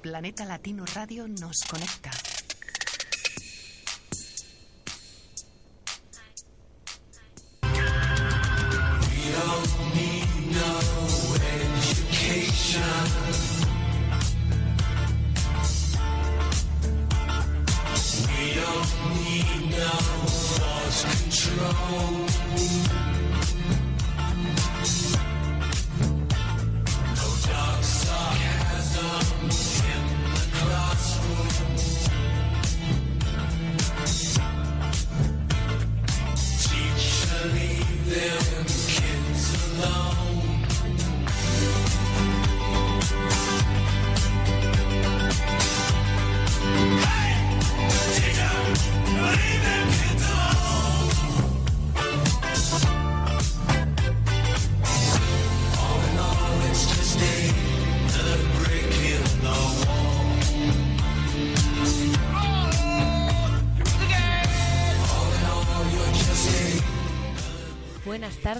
[0.00, 2.10] Planeta Latino Radio nos conecta.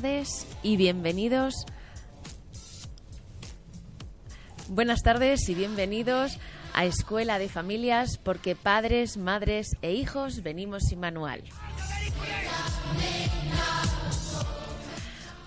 [0.01, 1.67] Tardes y bienvenidos.
[4.69, 6.39] Buenas tardes y bienvenidos
[6.73, 11.43] a Escuela de Familias porque padres, madres e hijos venimos sin manual.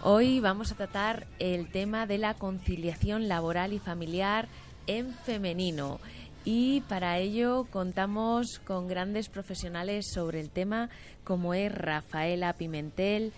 [0.04, 4.50] Hoy vamos a tratar el tema de la conciliación laboral y familiar
[4.86, 6.02] en femenino.
[6.44, 10.90] Y para ello contamos con grandes profesionales sobre el tema
[11.24, 13.32] como es Rafaela Pimentel,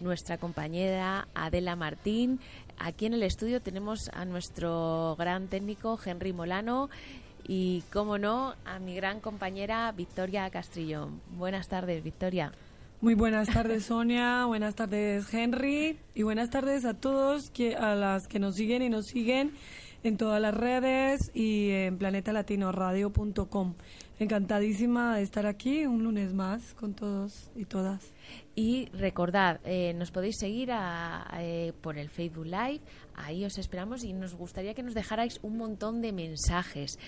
[0.00, 2.40] nuestra compañera Adela Martín.
[2.78, 6.90] Aquí en el estudio tenemos a nuestro gran técnico Henry Molano
[7.46, 11.20] y, como no, a mi gran compañera Victoria Castrillón.
[11.36, 12.52] Buenas tardes, Victoria.
[13.00, 14.44] Muy buenas tardes, Sonia.
[14.44, 15.98] buenas tardes, Henry.
[16.14, 19.52] Y buenas tardes a todos, a las que nos siguen y nos siguen
[20.02, 23.74] en todas las redes y en planetalatinoradio.com.
[24.20, 28.12] Encantadísima de estar aquí un lunes más con todos y todas.
[28.54, 32.82] Y recordad, eh, nos podéis seguir a, eh, por el Facebook Live,
[33.14, 36.98] ahí os esperamos y nos gustaría que nos dejarais un montón de mensajes.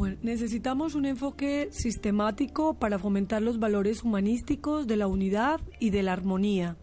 [0.00, 6.02] Bueno, necesitamos un enfoque sistemático para fomentar los valores humanísticos de la unidad y de
[6.02, 6.78] la armonía.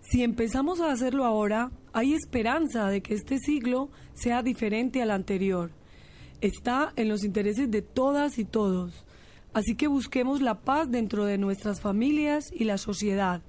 [0.00, 5.70] Si empezamos a hacerlo ahora, hay esperanza de que este siglo sea diferente al anterior.
[6.40, 9.04] Está en los intereses de todas y todos.
[9.52, 13.42] Así que busquemos la paz dentro de nuestras familias y la sociedad.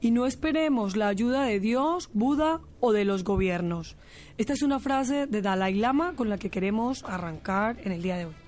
[0.00, 3.96] Y no esperemos la ayuda de Dios, Buda o de los gobiernos.
[4.36, 8.16] Esta es una frase de Dalai Lama con la que queremos arrancar en el día
[8.16, 8.43] de hoy.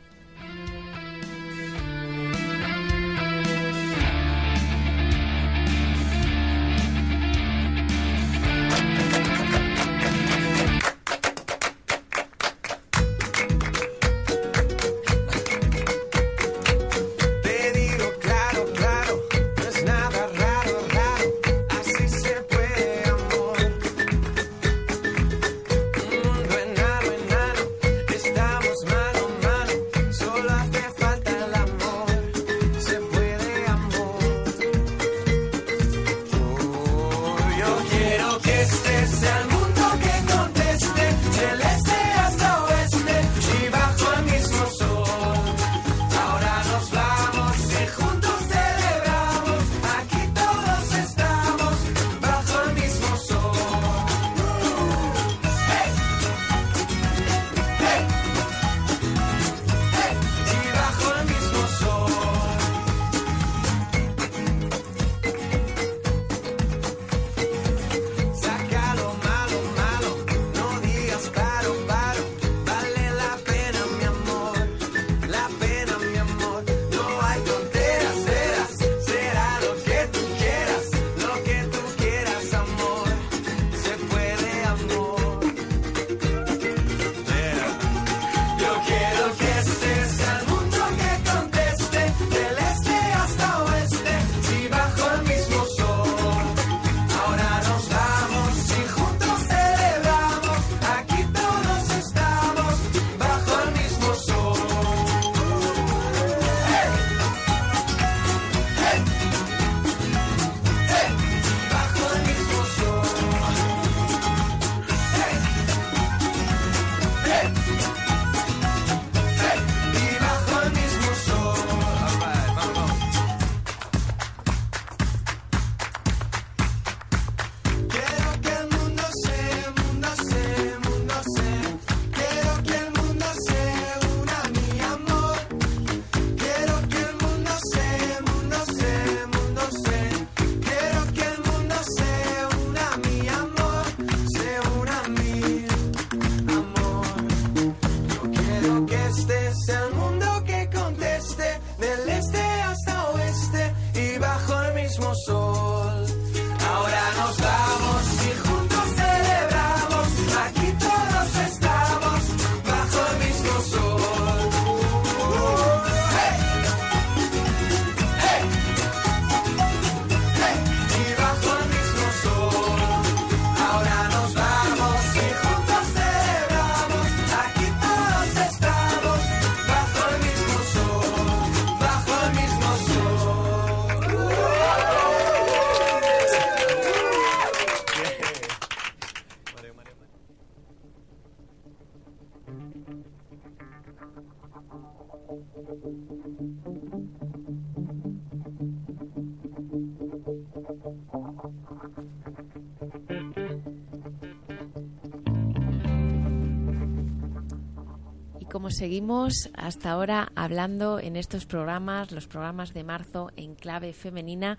[208.76, 214.58] Seguimos hasta ahora hablando en estos programas, los programas de marzo en clave femenina,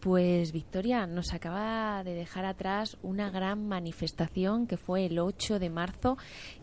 [0.00, 5.68] pues Victoria nos acaba de dejar atrás una gran manifestación que fue el 8 de
[5.68, 6.16] marzo,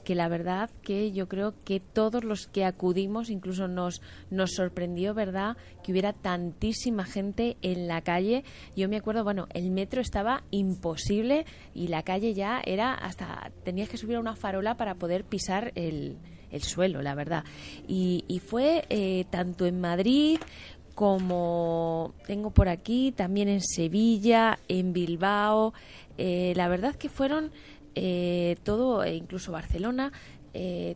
[0.04, 4.02] que la verdad que yo creo que todos los que acudimos incluso nos
[4.32, 8.44] nos sorprendió, ¿verdad?, que hubiera tantísima gente en la calle.
[8.76, 11.46] Yo me acuerdo, bueno, el metro estaba imposible
[11.76, 15.72] y la calle ya era hasta tenías que subir a una farola para poder pisar
[15.76, 16.18] el
[16.52, 17.44] el suelo, la verdad.
[17.88, 20.40] Y, fue eh, tanto en Madrid
[20.96, 25.74] como tengo por aquí, también en Sevilla, en Bilbao.
[26.18, 27.52] Eh, la verdad que fueron
[27.96, 30.12] eh, todo, e incluso Barcelona,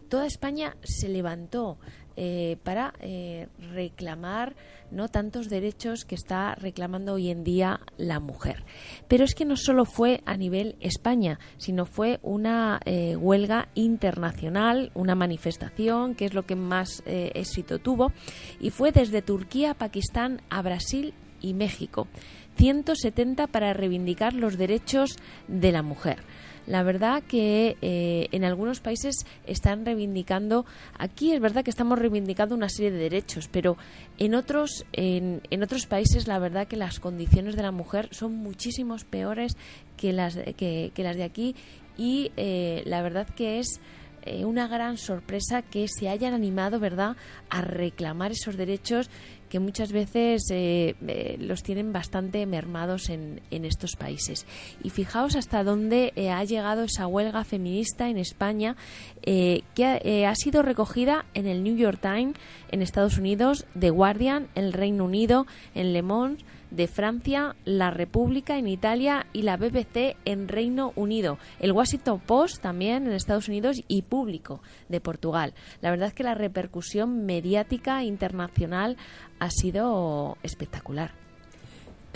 [0.10, 1.78] toda España se levantó
[2.18, 4.56] eh, para eh, reclamar
[4.92, 8.64] no tantos derechos que está reclamando hoy en día la mujer.
[9.08, 14.92] Pero es que no solo fue a nivel España, sino fue una eh, huelga internacional,
[14.94, 18.12] una manifestación, que es lo que más éxito tuvo,
[18.60, 22.08] y fue desde Turquía, Pakistán a Brasil y México.
[22.56, 25.18] 170 para reivindicar los derechos
[25.48, 26.20] de la mujer
[26.68, 30.66] la verdad que eh, en algunos países están reivindicando,
[30.98, 33.78] aquí es verdad que estamos reivindicando una serie de derechos, pero
[34.18, 38.36] en otros, en, en otros países la verdad que las condiciones de la mujer son
[38.36, 39.58] muchísimos peores
[39.98, 41.56] que las, que, que las de aquí
[41.98, 43.80] y eh, la verdad que es
[44.26, 47.16] eh, una gran sorpresa que se hayan animado, ¿verdad?,
[47.52, 49.08] a reclamar esos derechos
[49.56, 54.46] que muchas veces eh, eh, los tienen bastante mermados en, en, estos países.
[54.84, 58.76] Y fijaos hasta dónde eh, ha llegado esa huelga feminista en España,
[59.24, 62.36] que ha, sido recogida en el New York Times
[62.70, 66.44] en Estados Unidos, The Guardian en el Reino Unido, en Le Monde,
[66.76, 72.62] de Francia, La República en Italia y la BBC en Reino Unido, el Washington Post
[72.62, 75.54] también en Estados Unidos y Público de Portugal.
[75.82, 78.98] La verdad es que la repercusión mediática internacional
[79.40, 81.12] ha sido espectacular.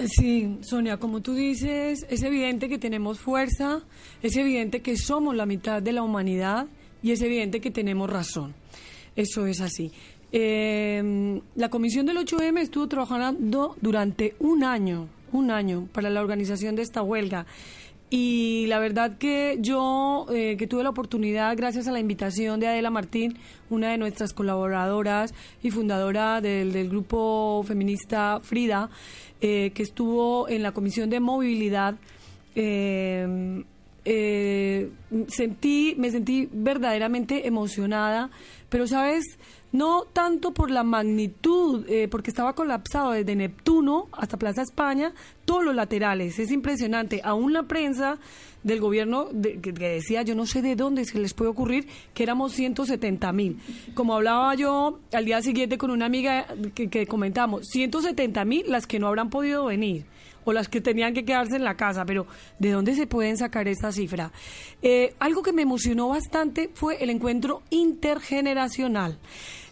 [0.08, 3.82] Sí, Sonia, como tú dices, es evidente que tenemos fuerza,
[4.22, 6.68] es evidente que somos la mitad de la humanidad
[7.04, 8.54] y es evidente que tenemos razón.
[9.16, 9.92] Eso es así.
[10.32, 16.76] Eh, la comisión del 8M estuvo trabajando durante un año, un año, para la organización
[16.76, 17.46] de esta huelga.
[18.12, 22.68] Y la verdad que yo, eh, que tuve la oportunidad, gracias a la invitación de
[22.68, 23.38] Adela Martín,
[23.70, 28.90] una de nuestras colaboradoras y fundadora del, grupo feminista Frida,
[29.42, 31.96] eh, que estuvo en la comisión de movilidad,
[35.28, 38.32] sentí, me sentí verdaderamente emocionada,
[38.70, 39.24] pero sabes,
[39.72, 45.14] no tanto por la magnitud, eh, porque estaba colapsado desde Neptuno hasta Plaza España,
[45.46, 46.40] todos los laterales.
[46.40, 47.22] Es impresionante.
[47.24, 48.18] Aún la prensa
[48.64, 49.28] del gobierno
[49.62, 53.58] que, decía, yo no sé de dónde se les puede ocurrir, que éramos 170 mil.
[53.94, 59.00] Como hablaba yo al día siguiente con una amiga que, comentamos, 170 mil las que
[59.00, 60.06] no habrán podido venir
[60.46, 62.26] o las que tenían que quedarse en la casa, pero
[62.58, 64.32] ¿de dónde se pueden sacar esta cifra?
[64.82, 69.20] Eh, algo que me emocionó bastante fue el encuentro intergeneracional.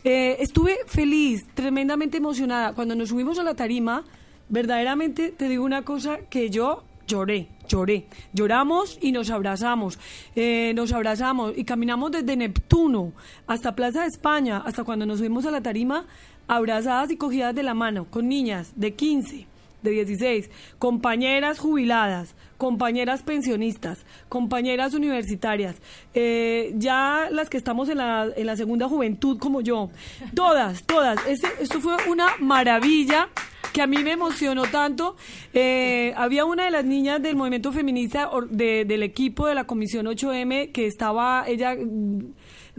[0.04, 2.74] Eh, estuve feliz, tremendamente emocionada.
[2.74, 4.04] Cuando nos subimos a la tarima,
[4.50, 8.08] verdaderamente te digo una cosa que yo lloré, lloré.
[8.34, 9.98] Lloramos y nos abrazamos.
[10.36, 13.14] Eh, nos abrazamos y caminamos desde Neptuno
[13.48, 16.06] hasta Plaza de España, hasta cuando nos subimos a la tarima,
[16.48, 19.48] abrazadas y cogidas de la mano, con niñas de 15
[19.82, 20.50] de 16,
[20.80, 25.76] compañeras jubiladas, compañeras pensionistas, compañeras universitarias,
[26.14, 29.90] eh, ya las que estamos en la, en la segunda juventud como yo,
[30.34, 31.20] todas, todas.
[31.28, 33.30] Este, esto fue una maravilla
[33.74, 35.16] que a mí me emocionó tanto.
[35.54, 40.72] Eh, había una de las niñas del movimiento feminista del equipo de la Comisión 8M
[40.72, 41.76] que estaba, ella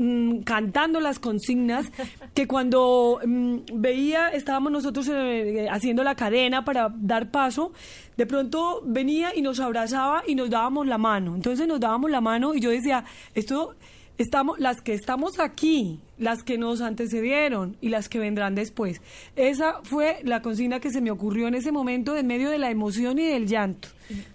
[0.01, 1.91] Mm, cantando las consignas
[2.33, 7.73] que cuando mm, veía, estábamos nosotros eh, haciendo la cadena para dar paso,
[8.17, 11.35] de pronto venía y nos abrazaba y nos dábamos la mano.
[11.35, 13.75] Entonces nos dábamos la mano y yo decía, esto
[14.19, 19.01] estamos, las que estamos aquí, las que nos antecedieron y las que vendrán después.
[19.37, 22.71] Esa fue la consigna que se me ocurrió en ese momento en medio de la
[22.71, 23.89] emoción y del llanto.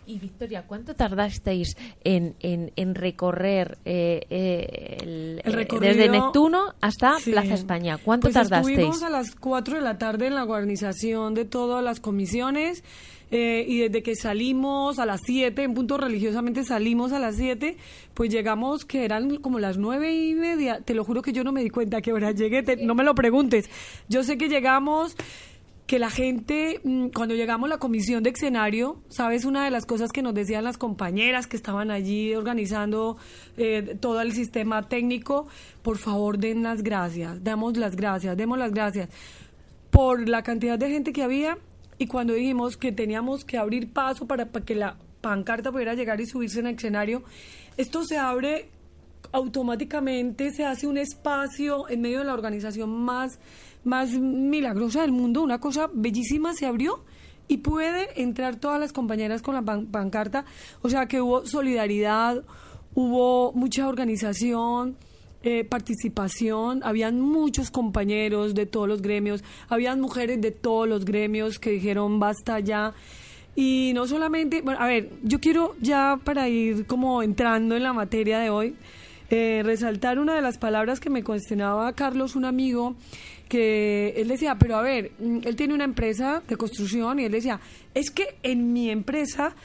[0.06, 7.56] Y, Victoria, ¿cuánto tardasteis en, en, recorrer eh, eh, el, eh, desde Neptuno hasta Plaza
[7.56, 7.98] España?
[7.98, 8.78] ¿Cuánto pues tardasteis?
[8.78, 12.84] Estuvimos a las 4 de la tarde en la organización de todas las comisiones.
[13.36, 17.78] Eh, y desde que salimos a las 7, en punto religiosamente salimos a las 7,
[18.14, 20.82] pues llegamos que eran como las nueve y media.
[20.82, 23.04] Te lo juro que yo no me di cuenta a qué hora llegué, no me
[23.04, 23.72] lo preguntes.
[24.08, 25.16] Yo sé que llegamos
[25.88, 29.46] que la gente, mm, cuando llegamos a la comisión de escenario, ¿sabes?
[29.46, 33.18] Una de las cosas que nos decían las compañeras que estaban allí organizando
[33.58, 35.48] eh, todo el sistema técnico,
[35.82, 39.10] por favor den las gracias, damos las gracias, demos las gracias
[39.90, 41.58] por la cantidad de gente que había
[42.04, 46.26] y cuando dijimos que teníamos que abrir paso para, que la pancarta pudiera llegar y
[46.26, 47.24] subirse en el escenario,
[47.78, 48.70] esto se abre
[49.32, 53.40] automáticamente, se hace un espacio en medio de la organización más
[53.86, 57.06] más milagrosa del mundo, una cosa bellísima se abrió
[57.48, 60.44] y puede entrar todas las compañeras con la pancarta,
[60.82, 62.44] o sea que hubo solidaridad,
[62.96, 64.98] hubo mucha organización,
[65.44, 71.60] eh, participación, habían muchos compañeros de todos los gremios, habían mujeres de todos los gremios
[71.60, 72.94] que dijeron basta ya.
[73.56, 77.94] Y no solamente, bueno, a ver, yo quiero ya para ir como entrando en la
[77.94, 78.76] materia de hoy,
[79.30, 82.96] eh, resaltar una de las palabras que me cuestionaba Carlos, un amigo,
[83.50, 87.32] que él decía, pero a ver, mm, él tiene una empresa de construcción y él
[87.32, 87.60] decía,
[87.94, 89.56] es que en mi empresa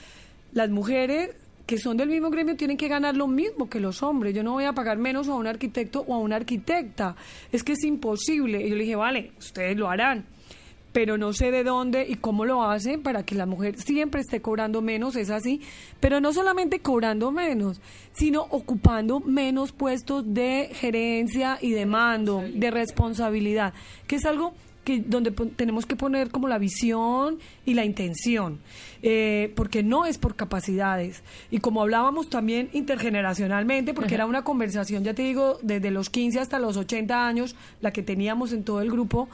[0.52, 1.30] las mujeres
[1.68, 4.34] que son del mismo gremio tienen que ganar lo mismo que los hombres.
[4.34, 7.14] Yo no voy a pagar menos a un arquitecto o a una arquitecta.
[7.52, 8.64] Es que es imposible.
[8.64, 10.24] Y yo le dije, vale, ustedes lo harán
[10.90, 14.40] pero no sé de dónde y cómo lo hacen para que la mujer siempre esté
[14.40, 15.60] cobrando menos, es así,
[16.00, 17.80] pero no solamente cobrando menos,
[18.12, 23.74] sino ocupando menos puestos de gerencia y de mando, de responsabilidad,
[24.08, 24.54] que es algo
[24.88, 28.58] que donde tenemos que poner como la visión y la intención,
[29.02, 31.22] eh, porque no es por capacidades.
[31.50, 36.40] Y como hablábamos también intergeneracionalmente, porque era una conversación, ya te digo, desde los 15
[36.40, 39.28] hasta los 80 años, la que teníamos en todo el grupo,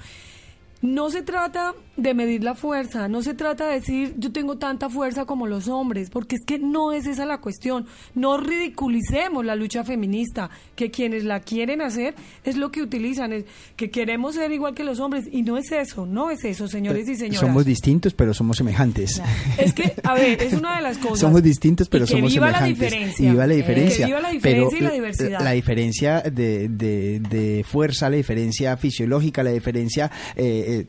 [0.85, 4.91] no se trata de medir la fuerza, no se trata de decir yo tengo tanta
[4.91, 7.87] fuerza como los hombres, porque es que no es esa la cuestión.
[8.15, 12.15] No ridiculicemos la lucha feminista, que quienes la quieren hacer
[12.45, 13.45] es lo que utilizan, es
[13.77, 17.09] que queremos ser igual que los hombres, y no es eso, no es eso, señores
[17.09, 17.41] y señoras.
[17.41, 19.23] Somos distintos, pero somos semejantes.
[19.57, 21.21] Es que, a ver, es una de las cosas.
[21.21, 22.79] Somos distintos, pero somos viva semejantes.
[22.79, 23.27] La diferencia.
[23.27, 24.07] Y viva la diferencia.
[24.07, 25.41] Que viva la diferencia pero y la diversidad.
[25.41, 30.11] La, diferencia de, de, de, fuerza, la diferencia fisiológica, la diferencia...
[30.37, 30.87] Eh, eh,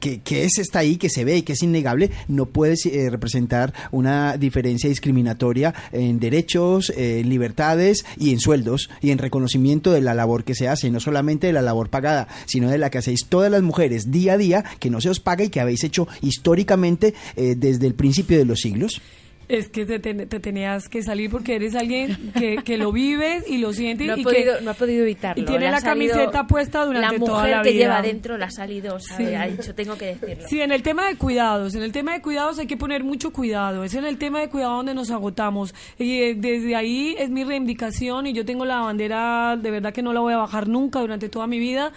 [0.00, 3.74] que, es está ahí, que se ve y que es innegable, no puede eh, representar
[3.90, 10.14] una diferencia discriminatoria en derechos, en libertades y en sueldos y en reconocimiento de la
[10.14, 13.26] labor que se hace, no solamente de la labor pagada, sino de la que hacéis
[13.28, 16.08] todas las mujeres día a día, que no se os paga y que habéis hecho
[16.22, 19.00] históricamente eh, desde el principio de los siglos.
[19.48, 23.72] Es que te, tenías que salir porque eres alguien que, que lo vives y lo
[23.72, 25.42] sientes no y podido, que no ha podido evitarlo.
[25.42, 27.50] Y tiene la camiseta puesta durante toda la vida.
[27.50, 30.48] La mujer que lleva dentro la ha salido, sabe, ha dicho, tengo que decirlo.
[30.48, 33.32] Sí, en el tema de cuidados, en el tema de cuidados hay que poner mucho
[33.32, 33.84] cuidado.
[33.84, 35.74] Es en el tema de cuidado donde nos agotamos.
[35.98, 40.02] Y eh, desde ahí es mi reivindicación y yo tengo la bandera, de verdad que
[40.02, 41.92] no la voy a bajar nunca durante toda mi vida.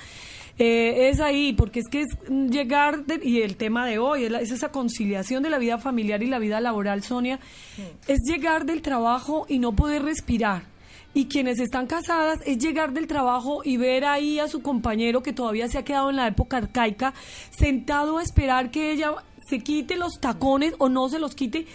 [0.61, 2.09] Eh, es ahí, porque es que es
[2.49, 6.37] llegar, y el tema de hoy es, esa conciliación de la vida familiar y la
[6.37, 7.39] vida laboral, Sonia,
[8.07, 10.63] es llegar del trabajo y no poder respirar.
[11.13, 15.31] Y quienes están casadas es llegar del trabajo y ver ahí a su compañero que
[15.31, 17.13] todavía se ha quedado en la época arcaica,
[17.49, 19.13] sentado a esperar que ella
[19.49, 21.65] se quite los tacones o no se los quite,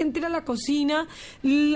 [0.00, 1.08] entre a la cocina,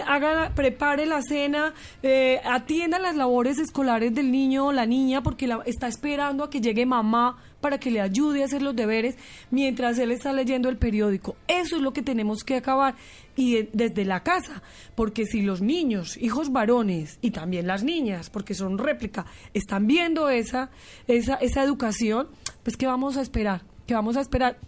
[0.06, 5.48] haga, prepare la cena, eh, atienda las labores escolares del niño o la niña porque
[5.48, 9.16] la, está esperando a que llegue mamá para que le ayude a hacer los deberes
[9.50, 11.34] mientras él está leyendo el periódico.
[11.48, 12.94] Eso es lo que tenemos que acabar
[13.34, 14.62] y desde la casa,
[14.94, 20.28] porque si los niños, hijos varones y también las niñas, porque son réplica, están viendo
[20.28, 20.70] esa
[21.08, 22.28] esa esa educación,
[22.62, 23.62] pues qué vamos a esperar?
[23.86, 24.58] ¿Qué vamos a esperar?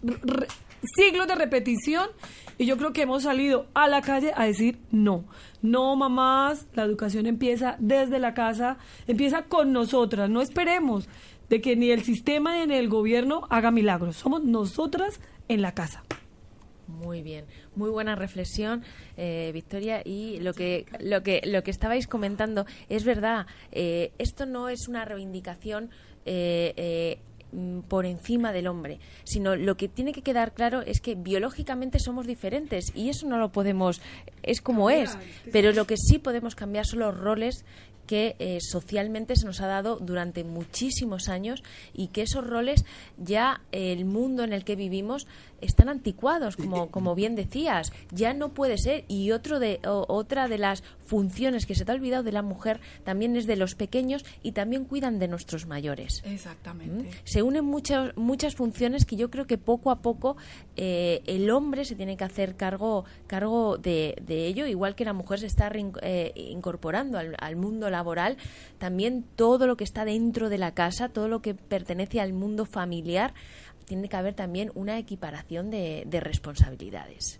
[0.95, 2.09] Siglos de repetición
[2.57, 5.25] y yo creo que hemos salido a la calle a decir no,
[5.61, 11.07] no mamás, la educación empieza desde la casa, empieza con nosotras, no esperemos
[11.49, 16.03] de que ni el sistema ni el gobierno haga milagros, somos nosotras en la casa.
[16.87, 17.45] Muy bien,
[17.75, 18.83] muy buena reflexión,
[19.15, 20.01] eh, Victoria.
[20.03, 23.47] Y lo que lo que lo que estabais comentando es verdad.
[23.71, 25.89] Eh, esto no es una reivindicación
[26.25, 27.30] eh, Mm,
[27.87, 32.27] por encima del hombre, sino lo que tiene que quedar claro es que biológicamente somos
[32.27, 34.01] diferentes y eso no lo podemos,
[34.43, 35.17] es como es,
[35.51, 37.65] pero lo que sí podemos cambiar son los roles
[38.07, 42.83] que eh, socialmente se nos ha dado durante muchísimos años y que esos roles
[43.17, 45.27] ya el mundo en el que vivimos
[45.61, 47.91] están anticuados, como, como bien decías.
[48.11, 49.05] Ya no puede ser.
[49.07, 52.79] Y otro de, otra de las funciones que se te ha olvidado de la mujer
[53.03, 56.21] también es de los pequeños y también cuidan de nuestros mayores.
[56.25, 57.09] Exactamente.
[57.09, 57.11] ¿Mm?
[57.23, 60.37] Se unen muchas, muchas funciones que yo creo que poco a poco
[60.75, 65.13] eh, el hombre se tiene que hacer cargo, cargo de, de ello, igual que la
[65.13, 68.37] mujer se está eh, incorporando al, al mundo laboral,
[68.77, 72.65] también todo lo que está dentro de la casa, todo lo que pertenece al mundo
[72.65, 73.33] familiar,
[73.85, 77.39] tiene que haber también una equiparación de, de responsabilidades.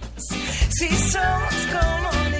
[0.81, 2.30] Si somos como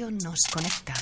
[0.00, 0.94] Radio nos conecta.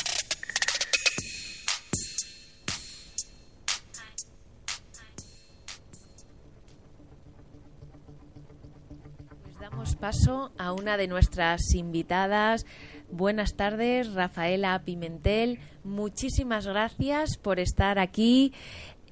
[9.43, 12.67] Pues damos paso a una de nuestras invitadas.
[13.11, 15.61] Buenas tardes, Rafaela Pimentel.
[15.85, 18.53] Muchísimas gracias por estar aquí.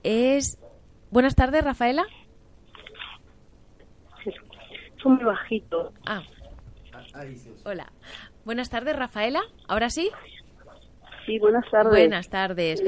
[0.03, 0.59] Es
[1.11, 2.07] Buenas tardes, Rafaela.
[4.25, 4.35] Es
[5.05, 5.93] muy bajito.
[6.07, 6.23] Ah.
[7.65, 7.91] Hola.
[8.47, 9.41] Buenas tardes, Rafaela.
[9.69, 10.09] ¿Ahora sí?
[11.27, 11.91] Sí, buenas tardes.
[11.91, 12.81] Buenas tardes.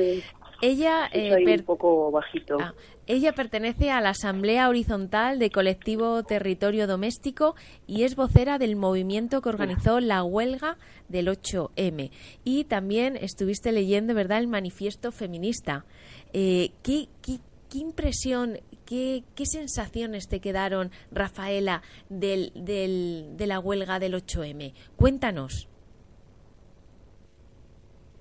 [0.62, 2.56] Ella, eh, per- un poco bajito.
[2.60, 2.74] Ah,
[3.06, 7.54] ella pertenece a la Asamblea Horizontal de Colectivo Territorio Doméstico
[7.88, 10.76] y es vocera del movimiento que organizó la huelga
[11.08, 12.10] del 8M.
[12.44, 15.84] Y también estuviste leyendo, ¿verdad?, el manifiesto feminista.
[16.32, 23.60] Eh, ¿qué, qué, qué impresión, qué, qué sensaciones te quedaron, Rafaela, del, del, de la
[23.60, 24.72] huelga del 8M?
[24.96, 25.68] Cuéntanos.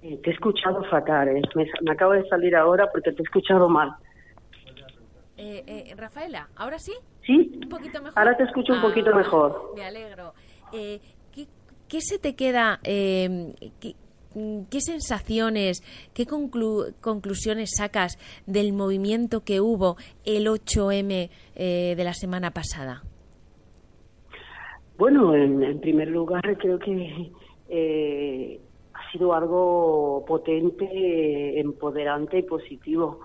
[0.01, 1.41] Te he escuchado fatal, ¿eh?
[1.55, 3.91] me, me acabo de salir ahora porque te he escuchado mal.
[5.37, 6.93] Eh, eh, Rafaela, ¿ahora sí?
[7.25, 7.51] ¿Sí?
[7.61, 8.17] ¿Un poquito mejor?
[8.17, 9.73] Ahora te escucho un Ah, poquito mejor.
[9.75, 10.33] Me alegro.
[10.73, 10.99] Eh,
[11.33, 11.45] ¿qué,
[11.87, 12.79] qué se te queda?
[12.83, 13.95] eh, qué-
[14.69, 15.81] ¿qué sensaciones,
[16.13, 23.03] qué conclu- conclusiones sacas del movimiento que hubo el 8M eh, de la semana pasada?
[24.97, 27.31] Bueno, en, primer lugar creo que
[27.69, 28.59] eh,
[28.93, 33.19] ha sido algo potente, empoderante y positivo.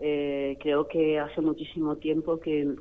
[0.00, 2.74] Eh, creo que hace muchísimo tiempo que,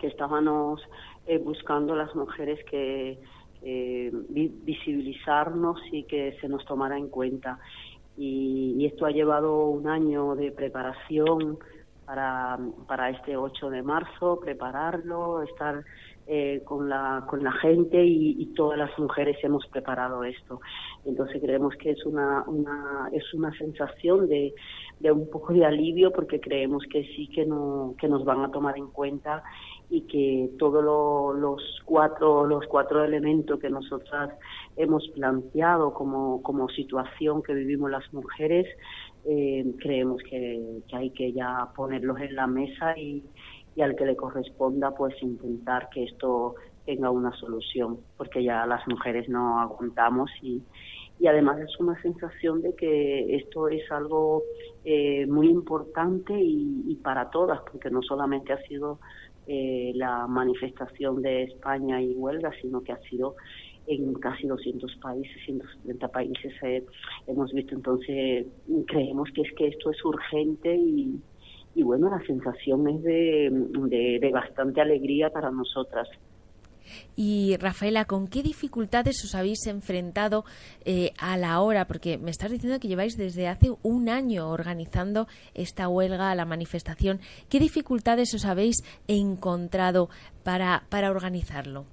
[0.00, 0.82] que estábamos
[1.26, 3.20] eh, buscando las mujeres que
[3.62, 7.58] eh, vi- visibilizarnos y que se nos tomara en cuenta.
[8.16, 11.58] Y, y esto ha llevado un año de preparación
[12.04, 15.84] para, para este 8 de marzo, prepararlo, estar
[16.26, 20.60] eh, con, la, con la gente y, y todas las mujeres hemos preparado esto.
[21.04, 24.52] Entonces creemos que es una, una, es una sensación de,
[24.98, 28.50] de un poco de alivio porque creemos que sí que, no, que nos van a
[28.50, 29.42] tomar en cuenta
[29.90, 34.30] y que todos lo- los cuatro los cuatro elementos que nosotras
[34.76, 38.66] hemos planteado como, como situación que vivimos las mujeres
[39.24, 43.24] eh, creemos que, que hay que ya ponerlos en la mesa y,
[43.74, 46.54] y al que le corresponda pues intentar que esto
[46.86, 50.62] tenga una solución porque ya las mujeres no aguantamos y,
[51.18, 54.42] y además es una sensación de que esto es algo
[54.84, 59.00] eh, muy importante y para todas porque no solamente ha sido
[59.52, 63.34] eh, la manifestación de España y huelga sino que ha sido
[63.88, 66.84] en casi 200 países, 170 países eh,
[67.26, 67.74] hemos visto.
[67.74, 68.46] Entonces,
[68.86, 71.20] creemos que es que esto es urgente y,
[71.74, 76.08] y bueno, la sensación es de, de bastante alegría para nosotras.
[77.16, 80.44] Y Rafaela, ¿con qué dificultades os habéis enfrentado
[80.84, 81.86] eh, a la hora?
[81.86, 87.20] Porque me estás diciendo que lleváis desde hace un año organizando esta huelga, la manifestación.
[87.48, 88.76] ¿Qué dificultades os habéis
[89.08, 90.08] encontrado
[90.44, 91.84] para, para organizarlo?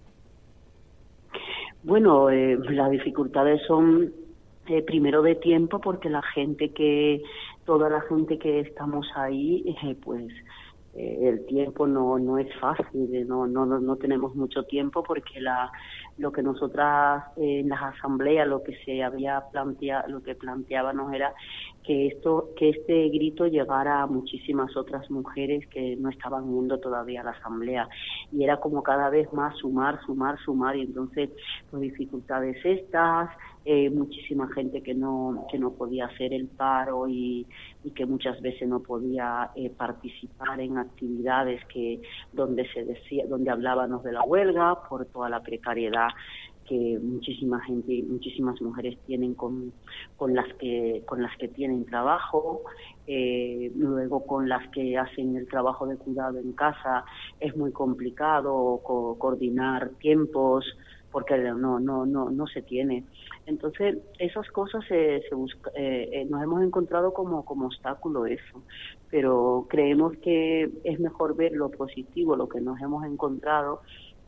[1.84, 4.12] Bueno, eh, las dificultades son
[4.68, 7.24] eh, primero de tiempo porque la gente que,
[7.66, 9.64] toda la gente que estamos ahí,
[10.04, 10.28] pues
[10.98, 15.40] eh, el tiempo no no es fácil, eh, no no no, tenemos mucho tiempo porque
[15.40, 15.72] la
[16.18, 21.14] lo que nosotras eh, en las asambleas lo que se había planteado lo que planteábamos
[21.14, 21.36] era
[21.84, 27.22] que esto que este grito llegara a muchísimas otras mujeres que no estaban yendo todavía
[27.22, 27.88] la asamblea.
[28.32, 31.30] Y era como cada vez más sumar sumar sumar y entonces
[31.70, 33.30] pues dificultades estas
[33.70, 37.46] eh, muchísima gente que no que no podía hacer el paro y,
[37.84, 42.02] y que muchas veces no podía eh, participar en actividades que
[42.32, 46.08] donde se decía donde hablábamos de la huelga por toda la precariedad
[46.64, 49.74] que muchísima gente muchísimas mujeres tienen con,
[50.16, 52.62] con las que con las que tienen trabajo
[53.06, 57.04] eh, luego con las que hacen el trabajo de cuidado en casa
[57.42, 60.64] es muy complicado co coordinar tiempos
[61.12, 63.04] porque no no no no se tiene
[63.48, 68.64] entonces esas cosas se, se busca, eh, eh, nos hemos encontrado como como obstáculo eso
[69.10, 73.82] pero creemos que es mejor ver lo positivo lo que nos hemos encontrado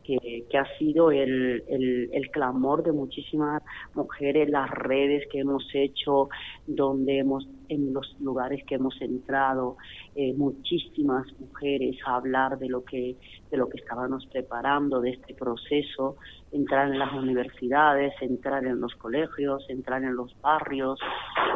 [0.04, 3.62] que, que, ha sido el, el, el, clamor de muchísimas
[3.94, 6.30] mujeres, las redes que hemos hecho,
[6.66, 9.78] donde hemos, en los lugares que hemos entrado,
[10.16, 13.16] eh, muchísimas mujeres a hablar de lo que,
[13.50, 16.18] de lo que estábamos preparando, de este proceso,
[16.52, 21.00] entrar en las universidades, entrar en los colegios, entrar en los barrios,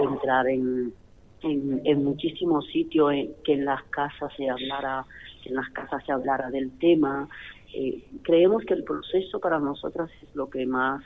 [0.01, 0.93] entrar en,
[1.41, 5.05] en, muchísimos sitios en, que en las casas se hablara,
[5.41, 7.27] que en las casas se hablara del tema,
[7.73, 11.03] eh, creemos que el proceso para nosotras es lo que más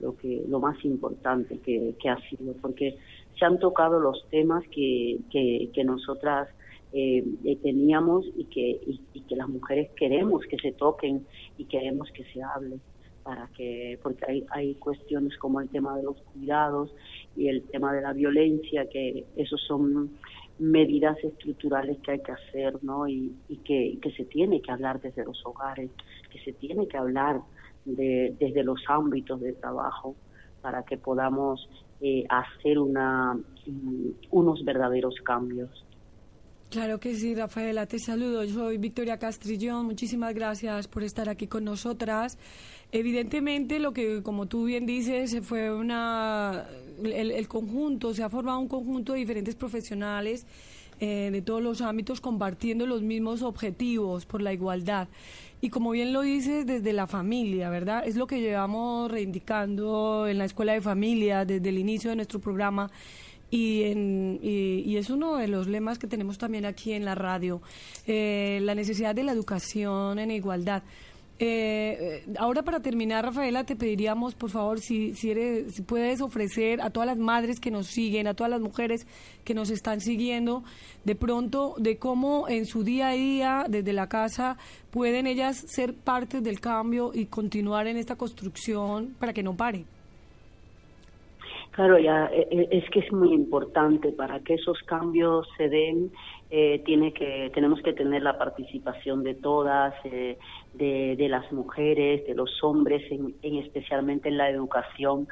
[0.00, 2.96] lo que lo más importante que, que ha sido porque
[3.38, 6.48] se han tocado los temas que, que, que nosotras
[6.92, 7.24] eh,
[7.62, 11.26] teníamos y que y, y, que las mujeres queremos que se toquen
[11.58, 12.80] y queremos que se hable
[13.22, 16.94] para que porque hay, hay cuestiones como el tema de los cuidados
[17.36, 20.12] y el tema de la violencia que esos son
[20.58, 23.06] medidas estructurales que hay que hacer, ¿no?
[23.06, 25.90] Y, y que, que, se tiene que hablar desde los hogares,
[26.30, 27.42] que se tiene que hablar
[27.84, 30.16] de, desde los ámbitos de trabajo
[30.60, 31.68] para que podamos
[32.00, 32.92] eh, hacer um,
[34.30, 35.70] unos verdaderos cambios.
[36.70, 38.44] Claro que sí, Rafaela, te saludo.
[38.44, 39.86] Yo soy Victoria Castrillón.
[39.86, 42.38] Muchísimas gracias por estar aquí con nosotras.
[42.92, 46.66] Evidentemente, lo que, como tú bien dices, fue una.
[47.02, 50.46] El conjunto, se ha formado un conjunto de diferentes profesionales
[51.00, 55.08] eh, de todos los ámbitos compartiendo los mismos objetivos por la igualdad.
[55.60, 58.06] Y como bien lo dices, desde la familia, ¿verdad?
[58.06, 62.40] Es lo que llevamos reivindicando en la Escuela de Familia desde el inicio de nuestro
[62.40, 62.90] programa.
[63.50, 67.62] Y, en, y, es uno de los lemas que tenemos también aquí en la radio,
[68.06, 70.82] eh, la necesidad de la educación en igualdad.
[71.40, 76.20] Eh, eh, ahora para terminar, Rafaela, te pediríamos, por favor, si, si, eres, si puedes
[76.20, 79.06] ofrecer a todas las madres que nos siguen, a todas las mujeres
[79.44, 80.64] que nos están siguiendo,
[81.04, 84.56] de pronto, de cómo en su día a día, desde la casa,
[84.90, 89.84] pueden ellas ser parte del cambio y continuar en esta construcción para que no pare.
[91.70, 96.10] Claro, ya eh, eh, es que es muy importante para que esos cambios se den.
[96.50, 100.38] Eh, tiene que tenemos que tener la participación de todas, eh,
[100.74, 105.28] de, de, las mujeres, de los hombres, en, en especialmente en la educación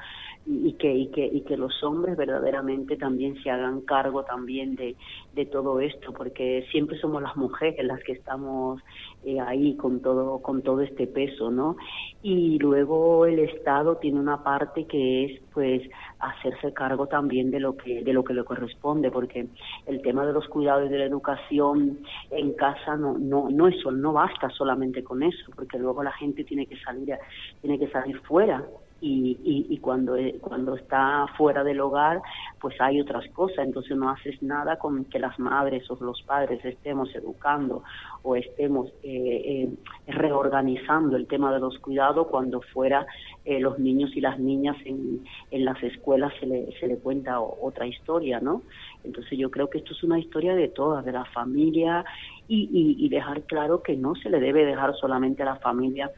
[0.47, 4.95] y, que y que y que los hombres verdaderamente también se hagan cargo también de,
[5.35, 8.81] de todo esto, porque siempre somos las mujeres las que estamos
[9.25, 11.77] eh, ahí con todo con todo este peso, ¿no?
[12.23, 15.83] Y luego el Estado tiene una parte que es pues
[16.21, 19.49] hacerse cargo también de lo que de lo que le corresponde, porque
[19.87, 21.99] el tema de los cuidados y de la educación
[22.31, 26.45] en casa no no no eso no basta solamente con eso porque luego la gente
[26.45, 27.17] tiene que salir
[27.61, 28.65] tiene que salir fuera
[29.01, 32.23] y, y, y, cuando cuando está fuera del hogar
[32.61, 33.59] pues hay otras cosas.
[33.67, 37.83] Entonces no haces nada con que las madres o los padres estemos educando
[38.23, 39.69] o estemos eh, eh,
[40.09, 43.07] reorganizando el tema de los cuidados cuando fuera
[43.45, 47.41] eh, los niños y las niñas en, en las escuelas se le, se le cuenta
[47.41, 48.63] otra historia no
[49.05, 52.05] entonces yo creo que esto es una historia de todas de la familia
[52.49, 56.11] y, y, y dejar claro que no se le debe dejar solamente a la familia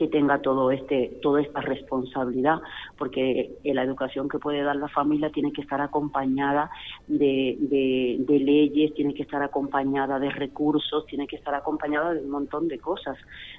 [0.00, 2.56] que tenga todo este toda esta responsabilidad
[2.96, 6.70] porque la educación que puede dar la familia tiene que estar acompañada
[7.06, 7.58] de,
[8.26, 12.78] leyes tiene que estar acompañada de recursos tiene que estar acompañada de un montón de
[12.78, 13.18] cosas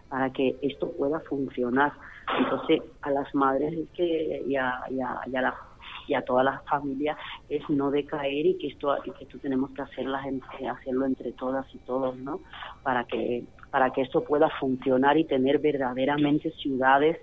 [0.10, 1.94] para que esto pueda funcionar.
[2.40, 7.92] Entonces a las madres es que y a, y a todas las familias es no
[7.92, 10.26] decaer y que esto y que esto tenemos que hacerlas
[10.72, 12.40] hacerlo entre todas y todos no
[12.82, 17.18] para que para que esto pueda funcionar y tener verdaderamente ciudades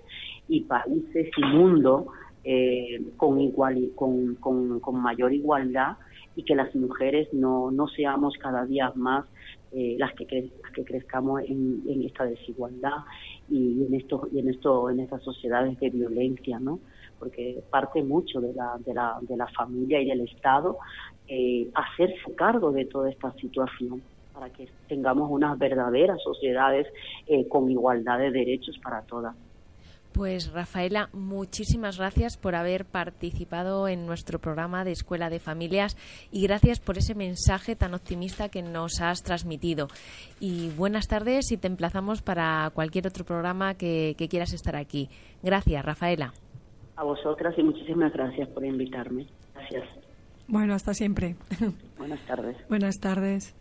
[0.47, 2.07] y países y mundo
[2.43, 5.97] eh, con, igual, con, con, mayor igualdad
[6.35, 9.25] y que las mujeres no, no seamos cada día más
[9.71, 13.03] eh, las que, cre que crezcamos en, esta desigualdad
[13.49, 16.79] y en esto y en esto en estas sociedades de violencia no
[17.19, 20.77] porque parte mucho de la de la, de la familia y del estado
[21.27, 24.01] eh, hacerse cargo de toda esta situación
[24.39, 26.87] para que tengamos unas verdaderas sociedades
[27.27, 29.35] eh, con igualdad de derechos para todas.
[30.13, 35.97] Pues Rafaela, muchísimas gracias por haber participado en nuestro programa de Escuela de Familias
[36.31, 39.87] y gracias por ese mensaje tan optimista que nos has transmitido.
[40.39, 45.09] Y buenas tardes y te emplazamos para cualquier otro programa que, que quieras estar aquí.
[45.43, 46.33] Gracias, Rafaela.
[46.95, 49.27] A vosotras y muchísimas gracias por invitarme.
[49.53, 49.83] Gracias.
[50.47, 51.35] Bueno, hasta siempre.
[51.97, 52.57] Buenas tardes.
[52.67, 53.58] Buenas tardes.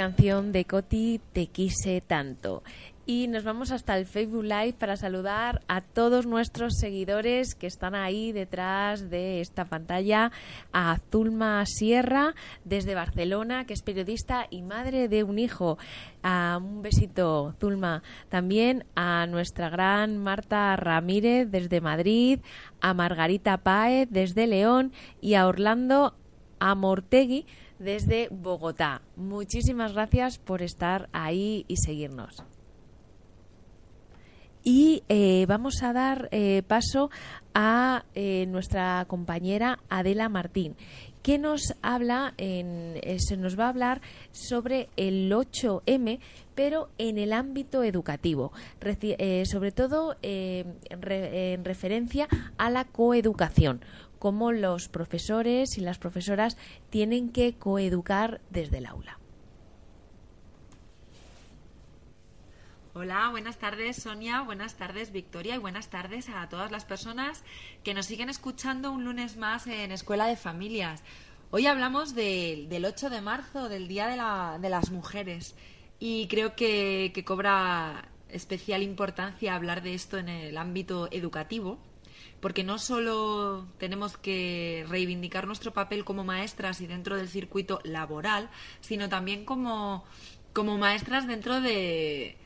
[0.00, 2.62] Canción de Coti Te quise tanto.
[3.04, 7.94] Y nos vamos hasta el Facebook Live para saludar a todos nuestros seguidores que están
[7.94, 10.32] ahí detrás de esta pantalla.
[10.72, 12.34] A Zulma Sierra
[12.64, 15.76] desde Barcelona, que es periodista y madre de un hijo.
[16.22, 18.02] A un besito, Zulma.
[18.30, 22.38] También a nuestra gran Marta Ramírez desde Madrid,
[22.80, 26.14] a Margarita Páez desde León y a Orlando
[26.58, 27.44] Amortegui
[27.80, 29.02] desde Bogotá.
[29.16, 32.44] Muchísimas gracias por estar ahí y seguirnos.
[34.62, 37.10] Y eh, vamos a dar eh, paso
[37.54, 40.76] a eh, nuestra compañera Adela Martín,
[41.22, 46.20] que nos habla, en, se nos va a hablar sobre el 8M,
[46.54, 48.52] pero en el ámbito educativo,
[49.44, 53.82] sobre todo en referencia a la coeducación,
[54.20, 56.56] cómo los profesores y las profesoras
[56.90, 59.18] tienen que coeducar desde el aula.
[62.92, 67.44] Hola, buenas tardes Sonia, buenas tardes Victoria y buenas tardes a todas las personas
[67.82, 71.02] que nos siguen escuchando un lunes más en Escuela de Familias.
[71.50, 75.54] Hoy hablamos de- del 8 de marzo, del Día de, la- de las Mujeres,
[75.98, 81.78] y creo que cobra especial importancia hablar de esto en el ámbito educativo,
[82.40, 88.50] porque no solo tenemos que reivindicar nuestro papel como maestras y dentro del circuito laboral,
[88.80, 90.04] sino también como,
[90.52, 92.36] como maestras dentro de,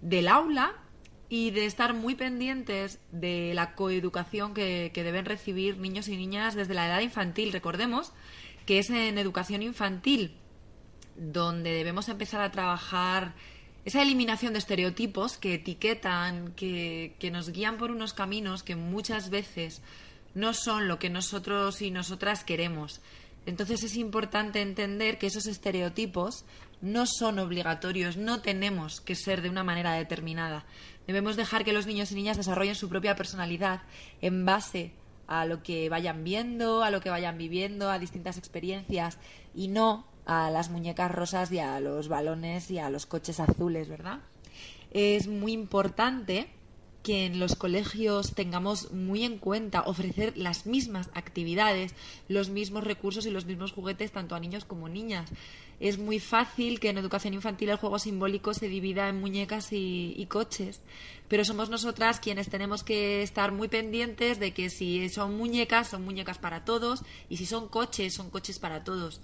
[0.00, 0.72] del aula
[1.28, 6.54] y de estar muy pendientes de la coeducación que, que deben recibir niños y niñas
[6.54, 7.52] desde la edad infantil.
[7.52, 8.12] Recordemos
[8.66, 10.36] que es en educación infantil
[11.16, 13.34] donde debemos empezar a trabajar
[13.84, 19.30] esa eliminación de estereotipos que etiquetan, que, que nos guían por unos caminos que muchas
[19.30, 19.82] veces
[20.34, 23.00] no son lo que nosotros y nosotras queremos.
[23.46, 26.44] Entonces es importante entender que esos estereotipos
[26.80, 30.64] no son obligatorios, no tenemos que ser de una manera determinada.
[31.06, 33.82] Debemos dejar que los niños y niñas desarrollen su propia personalidad
[34.22, 34.92] en base
[35.26, 39.18] a lo que vayan viendo, a lo que vayan viviendo, a distintas experiencias
[39.54, 43.88] y no a las muñecas rosas y a los balones y a los coches azules,
[43.88, 44.20] ¿verdad?
[44.90, 46.48] Es muy importante
[47.04, 51.94] que en los colegios tengamos muy en cuenta ofrecer las mismas actividades,
[52.28, 55.30] los mismos recursos y los mismos juguetes tanto a niños como niñas.
[55.80, 60.14] Es muy fácil que en educación infantil el juego simbólico se divida en muñecas y,
[60.16, 60.80] y coches,
[61.28, 66.04] pero somos nosotras quienes tenemos que estar muy pendientes de que si son muñecas, son
[66.04, 69.20] muñecas para todos y si son coches, son coches para todos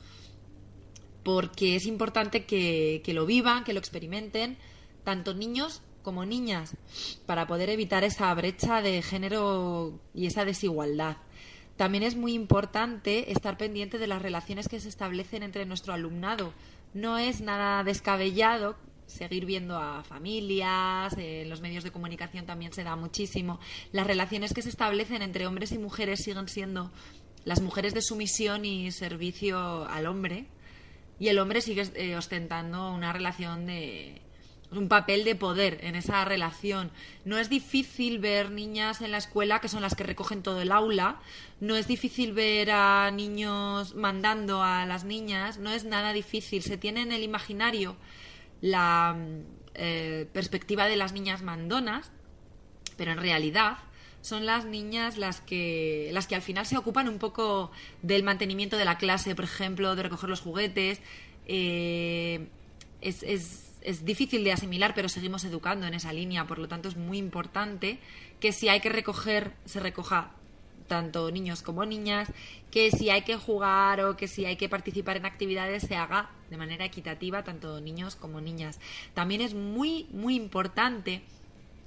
[1.34, 4.56] porque es importante que, lo vivan, que lo experimenten,
[5.04, 6.76] tanto niños como niñas,
[7.24, 11.18] para poder evitar esa brecha de género y esa desigualdad.
[11.76, 16.52] También es muy importante estar pendiente de las relaciones que se establecen entre nuestro alumnado.
[16.94, 18.74] No es nada descabellado
[19.06, 23.60] seguir viendo a familias, en los medios de comunicación también se da muchísimo.
[23.92, 26.90] Las relaciones que se establecen entre hombres y mujeres siguen siendo
[27.44, 30.46] las mujeres de sumisión y servicio al hombre,
[31.20, 34.22] y el hombre sigue eh, ostentando una relación de
[34.72, 36.90] un papel de poder en esa relación.
[37.24, 40.72] No es difícil ver niñas en la escuela que son las que recogen todo el
[40.72, 41.20] aula,
[41.60, 46.62] no es difícil ver a niños mandando a las niñas, no es nada difícil.
[46.62, 47.96] Se tiene en el imaginario
[48.62, 49.16] la
[49.74, 52.12] eh, perspectiva de las niñas mandonas,
[52.96, 53.78] pero en realidad
[54.22, 57.70] son las niñas las que las que al final se ocupan un poco
[58.02, 61.00] del mantenimiento de la clase, por ejemplo, de recoger los juguetes.
[61.46, 62.48] Eh,
[63.00, 66.88] es, es, es difícil de asimilar, pero seguimos educando en esa línea, por lo tanto
[66.88, 67.98] es muy importante
[68.38, 70.32] que si hay que recoger, se recoja
[70.90, 72.32] tanto niños como niñas,
[72.72, 76.30] que si hay que jugar o que si hay que participar en actividades se haga
[76.50, 78.80] de manera equitativa tanto niños como niñas.
[79.14, 81.22] También es muy, muy importante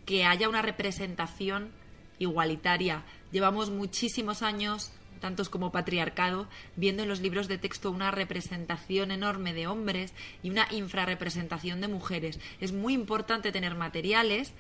[0.05, 1.71] que haya una representación
[2.19, 3.03] igualitaria.
[3.31, 9.53] Llevamos muchísimos años, tantos como patriarcado, viendo en los libros de texto una representación enorme
[9.53, 12.39] de hombres y una infrarrepresentación de mujeres.
[12.59, 14.53] Es muy importante tener materiales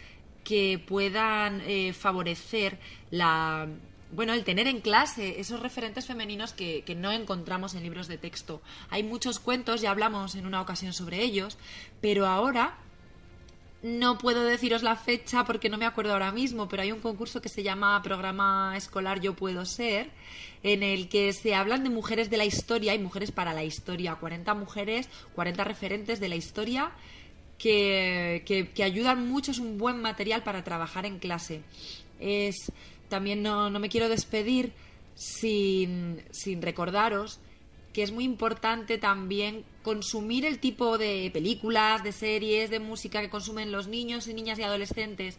[0.43, 2.79] que puedan eh, favorecer
[3.11, 3.67] la
[4.15, 8.19] bueno, el tener en clase esos referentes femeninos que, que, no encontramos en libros de
[8.19, 8.61] texto.
[8.91, 11.57] Hay muchos cuentos, ya hablamos en una ocasión sobre ellos,
[11.99, 12.77] pero ahora
[13.83, 17.41] no puedo deciros la fecha porque no me acuerdo ahora mismo, pero hay un concurso
[17.41, 20.09] que se llama Programa Escolar Yo Puedo Ser,
[20.63, 24.15] en el que se hablan de mujeres de la historia y mujeres para la historia.
[24.15, 26.91] 40 mujeres, 40 referentes de la historia
[27.57, 31.61] que, que, ayudan mucho, es un buen material para trabajar en clase.
[32.21, 32.71] Es,
[33.09, 34.71] también no, no me quiero despedir
[35.13, 37.41] sin, sin recordaros
[37.93, 43.29] que es muy importante también consumir el tipo de películas, de series, de música que
[43.29, 45.37] consumen los niños y niñas y adolescentes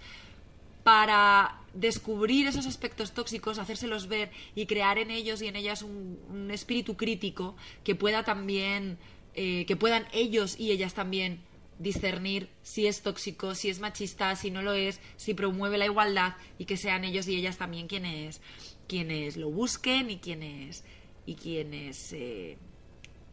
[0.84, 6.50] para descubrir esos aspectos tóxicos, hacérselos ver y crear en ellos y en ellas un,
[6.52, 8.98] espíritu crítico que pueda también,
[9.34, 11.40] eh, que puedan ellos y ellas también
[11.78, 16.34] discernir si es tóxico, si es machista, si no lo es, si promueve la igualdad
[16.58, 18.40] y que sean ellos y ellas también quienes,
[18.86, 20.84] quienes lo busquen y quienes,
[21.26, 22.58] y quienes eh,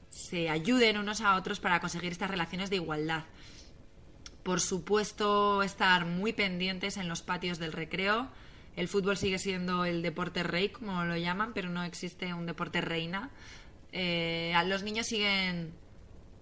[0.09, 3.25] se ayuden unos a otros para conseguir estas relaciones de igualdad.
[4.43, 8.29] Por supuesto, estar muy pendientes en los patios del recreo.
[8.75, 12.81] El fútbol sigue siendo el deporte rey, como lo llaman, pero no existe un deporte
[12.81, 13.29] reina.
[13.91, 15.73] Eh, los niños siguen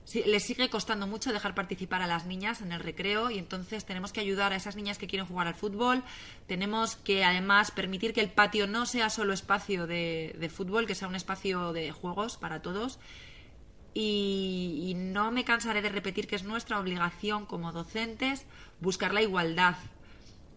[0.10, 3.86] sí, les sigue costando mucho dejar participar a las niñas en el recreo y entonces
[3.86, 6.04] tenemos que ayudar a esas niñas que quieren jugar al fútbol.
[6.48, 11.08] Tenemos que además permitir que el patio no sea solo espacio de, fútbol, que sea
[11.08, 13.00] un espacio de juegos para todos.
[13.94, 18.46] Y no me cansaré de repetir que es nuestra obligación como docentes
[18.80, 19.76] buscar la igualdad.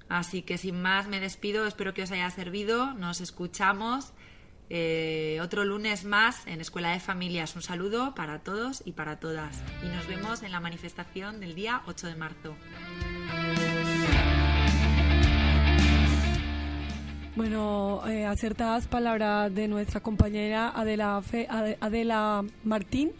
[0.08, 4.12] Así que sin más me despido, espero que os haya servido, nos escuchamos
[4.70, 7.54] eh, otro lunes más en Escuela de Familias.
[7.56, 9.60] Un saludo para todos y para todas.
[9.84, 12.56] Y nos vemos en la manifestación del día 8 de marzo.
[17.34, 23.12] Bueno, eh, acertadas palabras de nuestra compañera Adela, Martín.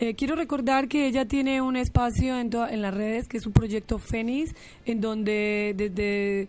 [0.00, 3.52] Eh, quiero recordar que ella tiene un espacio en, en las redes que es un
[3.52, 4.52] proyecto Fénix,
[4.84, 6.48] en donde desde,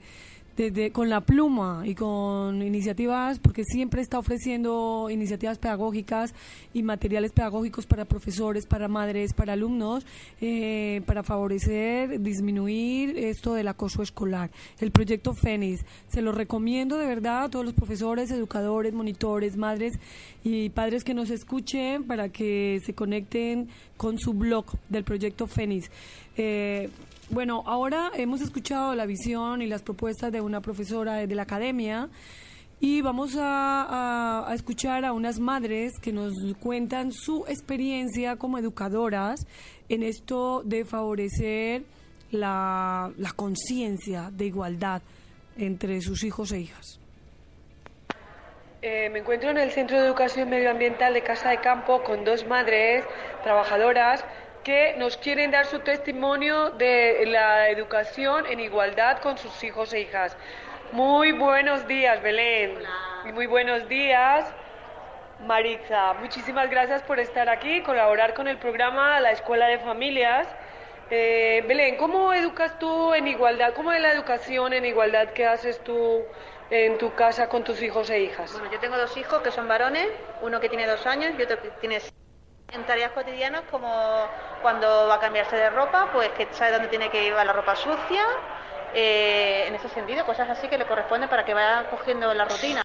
[0.56, 6.34] desde con la pluma y con iniciativas, porque siempre está ofreciendo iniciativas pedagógicas
[6.74, 10.06] y materiales pedagógicos para profesores, para madres, para alumnos,
[10.42, 14.52] eh, para favorecer, disminuir esto del acoso escolar.
[14.80, 20.00] El proyecto Fénix, se lo recomiendo de verdad a todos los profesores, educadores, monitores, madres
[20.44, 25.90] y padres que nos escuchen para que se conecten con su blog del proyecto Fénix.
[26.38, 26.90] Eh,
[27.34, 32.10] bueno, ahora hemos escuchado la visión y las propuestas de una profesora de la academia
[32.80, 39.48] y vamos a, escuchar a unas madres que nos cuentan su experiencia como educadoras
[39.90, 41.84] en esto de favorecer
[42.30, 45.02] la, la conciencia de igualdad
[45.58, 47.00] entre sus hijos e hijas.
[48.82, 52.46] Eh, me encuentro en el Centro de Educación Medioambiental de Casa de Campo con dos
[52.46, 53.06] madres
[53.42, 54.26] trabajadoras
[54.64, 60.02] que nos quieren dar su testimonio de la educación en igualdad con sus hijos e
[60.02, 60.38] hijas.
[60.92, 62.78] Muy buenos días, Belén.
[63.26, 64.46] Y muy buenos días,
[65.46, 66.14] Maritza.
[66.14, 70.48] Muchísimas gracias por estar aquí, colaborar con el programa La Escuela de Familias.
[71.10, 73.74] Eh, Belén, ¿cómo educas tú en igualdad?
[73.74, 76.24] ¿Cómo es la educación en igualdad que haces tú
[76.70, 78.54] en tu casa con tus hijos e hijas?
[78.54, 80.08] Bueno, yo tengo dos hijos que son varones,
[80.42, 82.00] uno que tiene dos años y otro que tiene.
[82.74, 84.28] En tareas cotidianas como
[84.62, 87.76] cuando va a cambiarse de ropa, pues que sabe dónde tiene que ir la ropa
[87.76, 88.24] sucia,
[88.94, 92.84] eh, en ese sentido, cosas así que le corresponden para que vaya cogiendo la rutina.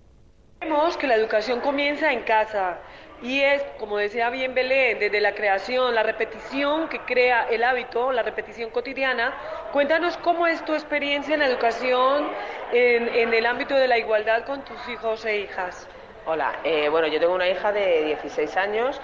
[0.60, 2.78] Vemos que la educación comienza en casa
[3.22, 8.12] y es, como decía bien Belén, desde la creación, la repetición que crea el hábito,
[8.12, 9.34] la repetición cotidiana.
[9.72, 12.28] Cuéntanos cómo es tu experiencia en la educación
[12.72, 15.88] en, en el ámbito de la igualdad con tus hijos e hijas.
[16.30, 19.00] Hola, eh, bueno, yo tengo una hija de 16 años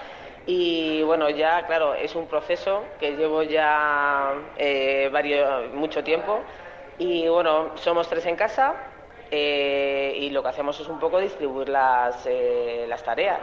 [0.46, 6.40] y bueno, ya claro, es un proceso que llevo ya eh, varios, mucho tiempo
[6.98, 8.74] y bueno, somos tres en casa
[9.30, 13.40] eh, y lo que hacemos es un poco distribuir las, eh, las tareas.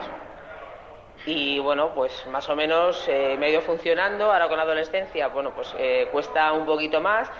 [1.26, 4.32] Y bueno, pues más o menos eh, me ha ido funcionando.
[4.32, 7.30] Ahora con la adolescencia, bueno, pues eh, cuesta un poquito más,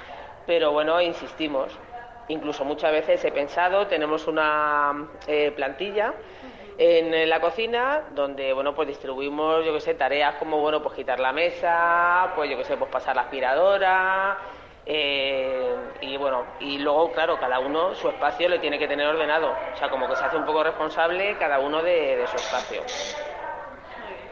[0.46, 1.76] pero bueno, insistimos.
[2.28, 6.14] Incluso muchas veces he pensado, tenemos una eh, plantilla
[6.78, 10.94] en eh, la cocina donde, bueno, pues distribuimos, yo que sé, tareas como, bueno, pues
[10.94, 14.38] quitar la mesa, pues yo que sé, pues pasar la aspiradora.
[14.84, 19.54] eh, y bueno, y luego, claro, cada uno su espacio le tiene que tener ordenado.
[19.72, 22.82] O sea, como que se hace un poco responsable cada uno de- de su espacio.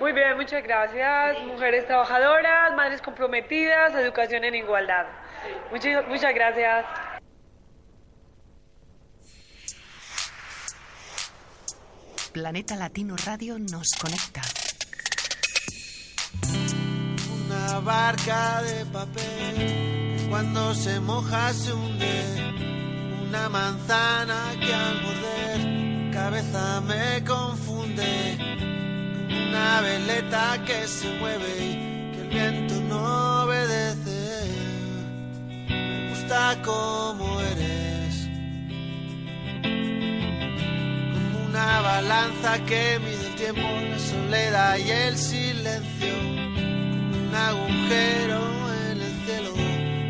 [0.00, 1.40] Muy bien, muchas gracias.
[1.44, 5.06] Mujeres trabajadoras, madres comprometidas, educación en igualdad.
[5.70, 6.86] Muchas, muchas gracias.
[12.32, 14.40] Planeta Latino Radio nos conecta.
[17.44, 22.52] Una barca de papel que cuando se moja se hunde.
[23.28, 28.38] Una manzana que al morder cabeza me confunde.
[29.48, 34.50] Una veleta que se mueve y que el viento no obedece.
[35.68, 37.90] Me gusta como eres.
[41.50, 46.14] Una balanza que mide el tiempo, la soledad y el silencio.
[46.16, 48.40] Un agujero
[48.84, 49.52] en el cielo,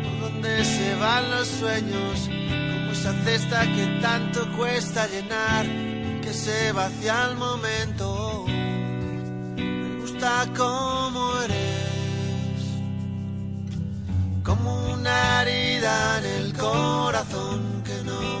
[0.03, 5.65] por donde se van los sueños, como esa cesta que tanto cuesta llenar,
[6.21, 8.45] que se vacía al momento.
[8.45, 12.61] Me gusta como eres,
[14.43, 18.40] como una herida en el corazón que no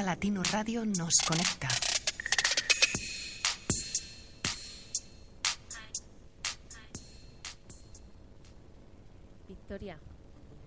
[0.00, 1.68] Latino Radio nos conecta.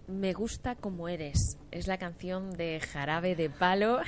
[0.08, 1.58] Me gusta como eres.
[1.72, 4.00] Es la canción de Jarabe de Palo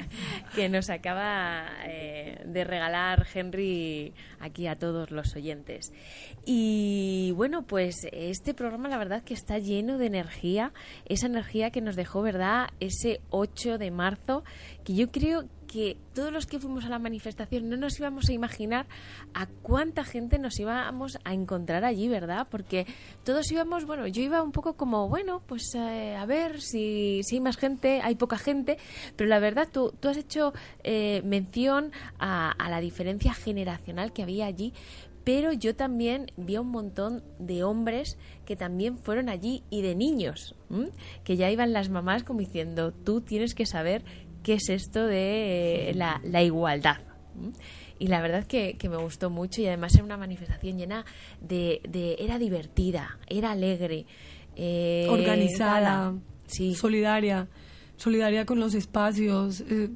[0.54, 5.92] que nos acaba eh, de regalar Henry aquí a todos los oyentes.
[6.44, 10.72] Y bueno, pues este programa la verdad que está lleno de energía,
[11.06, 12.68] esa energía que nos dejó, ¿verdad?
[12.80, 14.44] Ese 8 de marzo,
[14.84, 18.32] que yo creo que todos los que fuimos a la manifestación no nos íbamos a
[18.32, 18.86] imaginar
[19.34, 22.46] a cuánta gente nos íbamos a encontrar allí, ¿verdad?
[22.50, 22.86] Porque
[23.24, 27.36] todos íbamos, bueno, yo iba un poco como, bueno, pues eh, a ver si, si
[27.36, 28.78] hay más gente, hay poca gente,
[29.16, 30.52] pero la verdad tú, tú has hecho
[30.84, 34.72] eh, mención a, la diferencia generacional que había allí,
[35.24, 39.96] pero yo también vi a un montón de hombres que también fueron allí y de
[39.96, 40.54] niños,
[41.24, 44.04] que ya iban las mamás como diciendo, tú tienes que saber
[44.46, 46.98] qué es esto de eh, la, la igualdad.
[47.98, 51.04] Y la verdad que, que me gustó mucho y además era una manifestación llena
[51.40, 51.80] de...
[51.88, 54.06] de era divertida, era alegre.
[54.54, 56.14] eh, organizada.
[56.46, 56.76] Sí.
[56.76, 57.48] solidaria,
[57.96, 59.62] solidaria con los espacios.
[59.62, 59.90] Eh,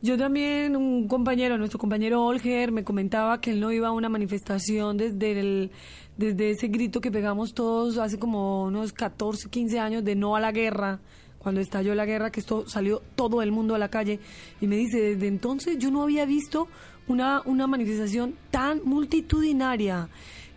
[0.00, 4.08] yo también, un compañero, nuestro compañero Olger, me comentaba que él no iba a una
[4.08, 5.70] manifestación desde, el,
[6.16, 10.40] desde ese grito que pegamos todos hace como unos 14, 15 años de no a
[10.40, 10.98] la guerra,
[11.42, 14.20] cuando estalló la guerra, que esto salió todo el mundo a la calle.
[14.60, 16.68] Y me dice, desde entonces yo no había visto
[17.08, 20.08] una, una manifestación tan multitudinaria.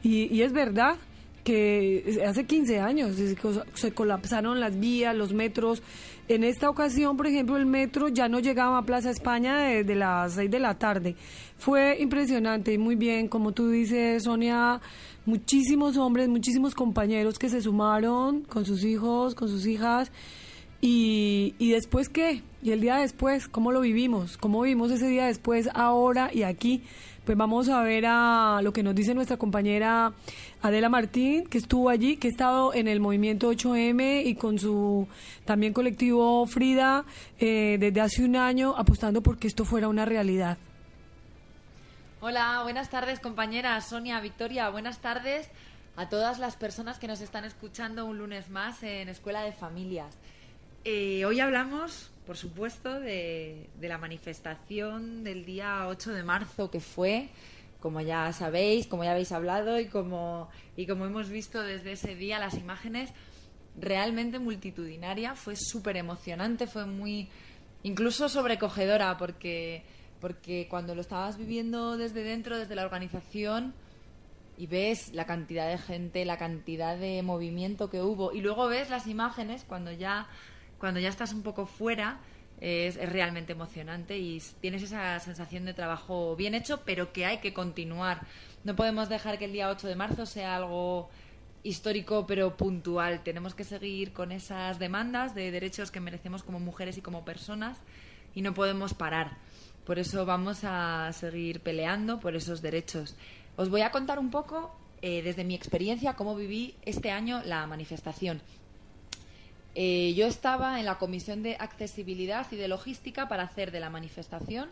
[0.04, 0.98] Y, y es verdad,
[1.46, 3.16] que hace 15 años
[3.76, 5.84] se, colapsaron las vías, los metros.
[6.28, 10.34] En esta ocasión, por ejemplo, el metro ya no llegaba a Plaza España desde las
[10.34, 11.16] 6 de la tarde.
[11.60, 14.82] Fue impresionante y muy bien, como tú dices, Sonia,
[15.28, 20.12] muchísimos hombres, muchísimos compañeros que se sumaron con sus hijos, con sus hijas.
[20.88, 22.44] Y, después qué?
[22.62, 24.38] Y el día después, ¿cómo lo vivimos?
[24.38, 26.84] ¿Cómo vivimos ese día después, ahora y aquí?
[27.26, 30.14] Pues vamos a ver a lo que nos dice nuestra compañera
[30.62, 35.08] Adela Martín, que estuvo allí, que ha estado en el movimiento 8M y con su
[35.44, 37.04] también colectivo Frida
[37.40, 40.60] eh, desde hace un año apostando porque esto fuera una realidad.
[42.22, 45.50] Hola, buenas tardes compañeras, Sonia, Victoria, buenas tardes
[45.96, 50.16] a todas las personas que nos están escuchando un lunes más en Escuela de Familias.
[50.88, 56.80] Eh, hoy hablamos por supuesto, de, de, la manifestación del día 8 de marzo que
[56.80, 57.30] fue,
[57.80, 62.16] como ya sabéis, como ya habéis hablado y como, y como hemos visto desde ese
[62.16, 63.12] día las imágenes,
[63.80, 67.30] realmente multitudinaria, fue súper emocionante, fue muy
[67.84, 69.84] incluso sobrecogedora porque,
[70.20, 73.74] porque cuando lo estabas viviendo desde dentro, desde la organización,
[74.58, 78.90] y ves la cantidad de gente, la cantidad de movimiento que hubo, y luego ves
[78.90, 80.28] las imágenes cuando ya
[80.80, 82.20] cuando ya estás un poco fuera,
[82.60, 87.54] es, realmente emocionante y tienes esa sensación de trabajo bien hecho, pero que hay que
[87.54, 88.22] continuar.
[88.64, 91.10] No podemos dejar que el día 8 de marzo sea algo
[91.64, 93.24] histórico pero puntual.
[93.24, 97.78] Tenemos que seguir con esas demandas de derechos que merecemos como mujeres y como personas
[98.34, 99.38] y no podemos parar.
[99.86, 103.16] Por eso vamos a seguir peleando por esos derechos.
[103.56, 107.66] Os voy a contar un poco, eh, desde mi experiencia, cómo viví este año la
[107.68, 108.42] manifestación.
[109.76, 113.90] Eh, yo estaba en la Comisión de Accesibilidad y de Logística para hacer de la
[113.90, 114.70] manifestación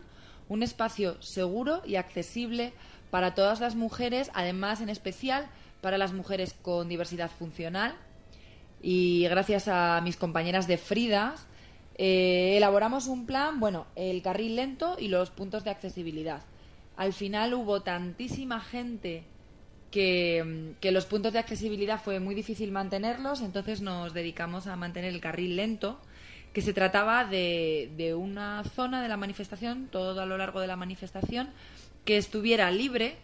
[0.48, 2.72] un espacio seguro y accesible
[3.10, 5.46] para todas las mujeres, además en especial
[5.82, 7.94] para las mujeres con diversidad funcional.
[8.82, 11.46] Y gracias a mis compañeras de Fridas,
[11.96, 16.42] eh, elaboramos un plan, bueno, el carril lento y los puntos de accesibilidad.
[16.96, 19.24] Al final hubo tantísima gente
[19.94, 25.20] que, los puntos de accesibilidad fue muy difícil mantenerlos, entonces nos dedicamos a mantener el
[25.20, 26.00] carril lento,
[26.52, 30.66] que se trataba de, de una zona de la manifestación, todo a lo largo de
[30.66, 31.50] la manifestación,
[32.04, 33.14] que estuviera libre,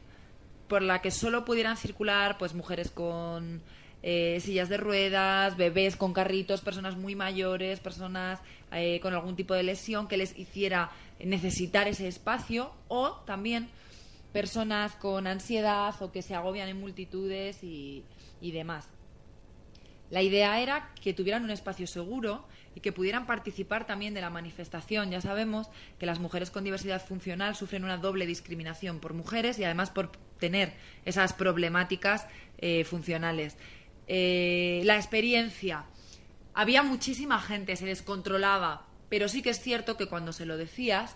[0.68, 3.60] por la que solo pudieran circular pues mujeres con
[4.04, 8.38] eh, sillas de ruedas, bebés con carritos, personas muy mayores, personas
[8.70, 13.68] eh, con algún tipo de lesión que les hiciera necesitar ese espacio o también
[14.32, 18.04] personas con ansiedad o que se agobian en multitudes y,
[18.40, 18.88] demás.
[20.10, 24.30] La idea era que tuvieran un espacio seguro y que pudieran participar también de la
[24.30, 25.10] manifestación.
[25.10, 25.68] Ya sabemos
[25.98, 30.10] que las mujeres con diversidad funcional sufren una doble discriminación por mujeres y además por
[30.38, 30.72] tener
[31.04, 32.26] esas problemáticas
[32.58, 33.56] eh, funcionales.
[34.08, 35.84] Eh, la experiencia.
[36.54, 41.14] Había muchísima gente, se descontrolaba, pero sí que es cierto que cuando se lo decías,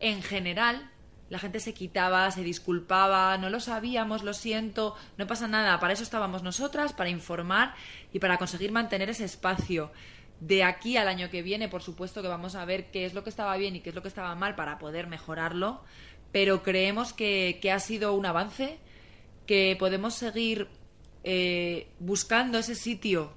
[0.00, 0.90] en general
[1.28, 5.92] la gente se quitaba, se disculpaba, no lo sabíamos, lo siento, no pasa nada, para
[5.92, 7.74] eso estábamos nosotras, para informar
[8.12, 9.90] y para conseguir mantener ese espacio.
[10.40, 13.24] De aquí al año que viene, por supuesto que vamos a ver qué es lo
[13.24, 15.82] que estaba bien y qué es lo que estaba mal para poder mejorarlo,
[16.30, 18.78] pero creemos que, ha sido un avance,
[19.46, 20.68] que podemos seguir
[21.24, 23.32] eh, buscando ese sitio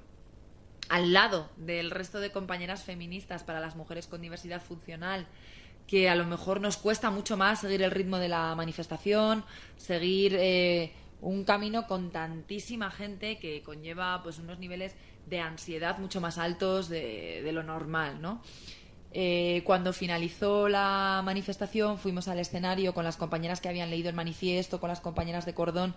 [0.90, 5.28] al lado del resto de compañeras feministas para las mujeres con diversidad funcional
[5.90, 9.44] que a lo mejor nos cuesta mucho más seguir el ritmo de la manifestación,
[9.76, 14.94] seguir eh, un camino con tantísima gente que conlleva pues unos niveles
[15.26, 18.44] de ansiedad mucho más altos de, lo normal, ¿no?
[19.14, 24.16] Eh, cuando finalizó la manifestación fuimos al escenario con las compañeras que habían leído el
[24.16, 25.96] manifiesto, con las compañeras de cordón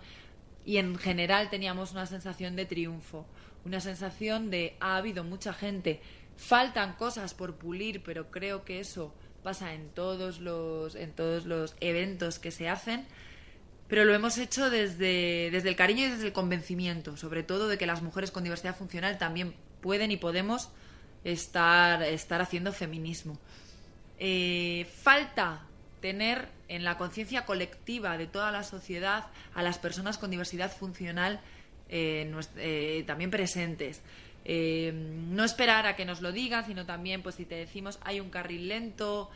[0.65, 3.27] y en general teníamos una sensación de triunfo,
[3.63, 6.01] una sensación de ha habido mucha gente,
[6.35, 9.13] faltan cosas por pulir, pero creo que eso
[9.43, 13.05] pasa en todos los, en todos los eventos que se hacen,
[13.87, 17.77] pero lo hemos hecho desde, desde el cariño y desde el convencimiento, sobre todo de
[17.77, 20.69] que las mujeres con diversidad funcional también pueden y podemos
[21.23, 23.37] estar, estar haciendo feminismo.
[24.17, 25.63] Eh, falta
[25.99, 31.39] tener en la conciencia colectiva de toda la sociedad a las personas con diversidad funcional
[31.89, 34.01] eh, eh, también presentes.
[34.45, 38.19] Eh, no esperar a que nos lo digan, sino también, pues si te decimos hay
[38.19, 39.29] un carril lento,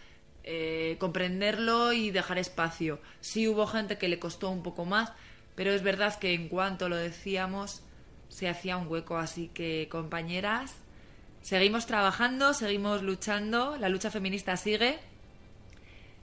[0.44, 3.00] eh, comprenderlo y dejar espacio.
[3.22, 5.12] Sí hubo gente que le costó un poco más,
[5.56, 7.84] pero es verdad que en cuanto lo decíamos
[8.30, 9.18] se hacía un hueco.
[9.18, 10.76] Así que, compañeras,
[11.42, 15.00] seguimos trabajando, seguimos luchando, la lucha feminista sigue.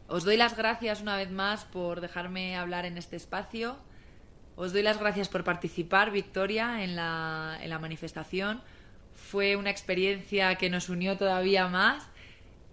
[0.09, 3.79] Os doy las gracias una vez más por dejarme hablar en este espacio
[4.57, 8.63] Os doy las gracias por participar, Victoria, en la, en la manifestación.
[9.35, 12.05] Fue una experiencia que nos unió todavía más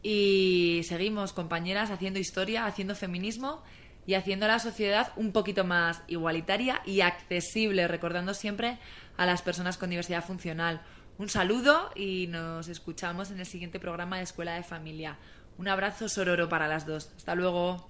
[0.04, 3.64] y seguimos, compañeras, haciendo historia, haciendo feminismo
[4.06, 8.78] y haciendo la sociedad un poquito más igualitaria y accesible, recordando siempre
[9.18, 10.84] a las personas con diversidad funcional.
[11.18, 15.18] Un saludo y nos escuchamos en el siguiente programa de Escuela de Familia.
[15.58, 17.12] Un abrazo sororo para las dos.
[17.18, 17.90] Hasta luego.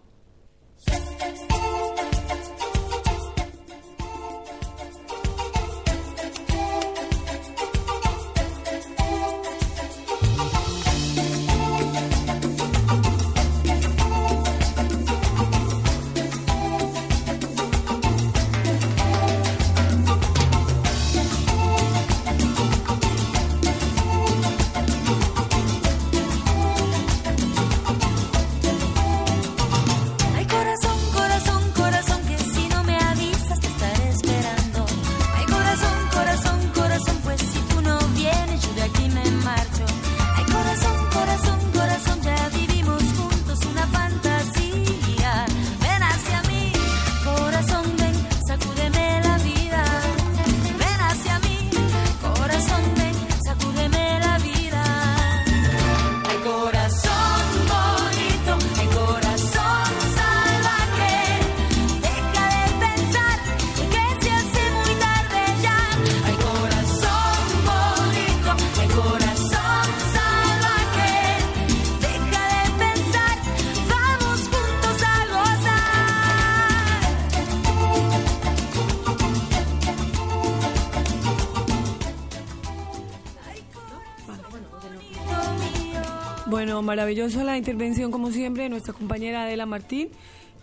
[87.11, 90.07] Maravillosa la intervención, como siempre, de nuestra compañera Adela Martín,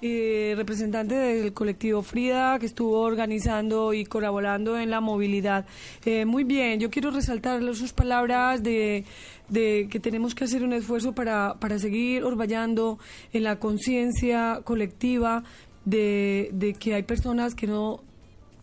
[0.00, 5.66] eh, representante del colectivo Frida, que estuvo organizando y colaborando en la movilidad.
[6.06, 9.04] Eh, muy bien, yo quiero resaltar sus palabras de,
[9.52, 12.98] que tenemos que hacer un esfuerzo para, para seguir orvallando
[13.34, 15.44] en la conciencia colectiva
[15.84, 18.00] de, de que hay personas que no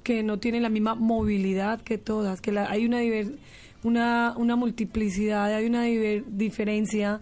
[0.04, 3.38] que no tienen la misma movilidad que todas, que la- hay una, diver-
[3.84, 7.22] una, una multiplicidad, hay una diver- diferencia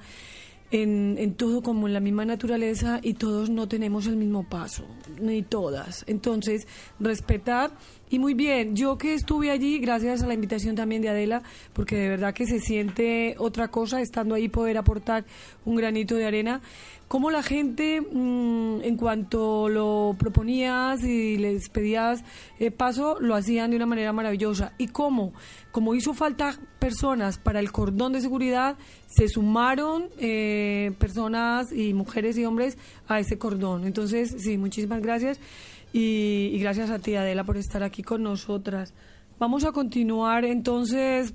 [0.73, 4.85] en, en todo como en la misma naturaleza y todos no tenemos el mismo paso,
[5.21, 6.03] ni todas.
[6.07, 6.67] Entonces,
[6.99, 7.71] respetar
[8.13, 11.41] y muy bien, yo que estuve allí, gracias a la invitación también de Adela,
[11.73, 15.25] porque de verdad que se siente otra cosa estando ahí poder aportar
[15.65, 16.61] un granito de arena.
[17.07, 22.23] Cómo la gente, mm, en cuanto lo proponías y les pedías
[22.59, 24.73] eh, paso, lo hacían de una manera maravillosa.
[24.77, 25.33] Y cómo,
[25.71, 32.37] como hizo falta personas para el cordón de seguridad, se sumaron eh, personas y mujeres
[32.37, 33.85] y hombres a ese cordón.
[33.85, 35.39] Entonces, sí, muchísimas gracias.
[35.93, 38.93] Y, y gracias a ti, Adela, por estar aquí con nosotras.
[39.39, 41.33] Vamos a continuar entonces,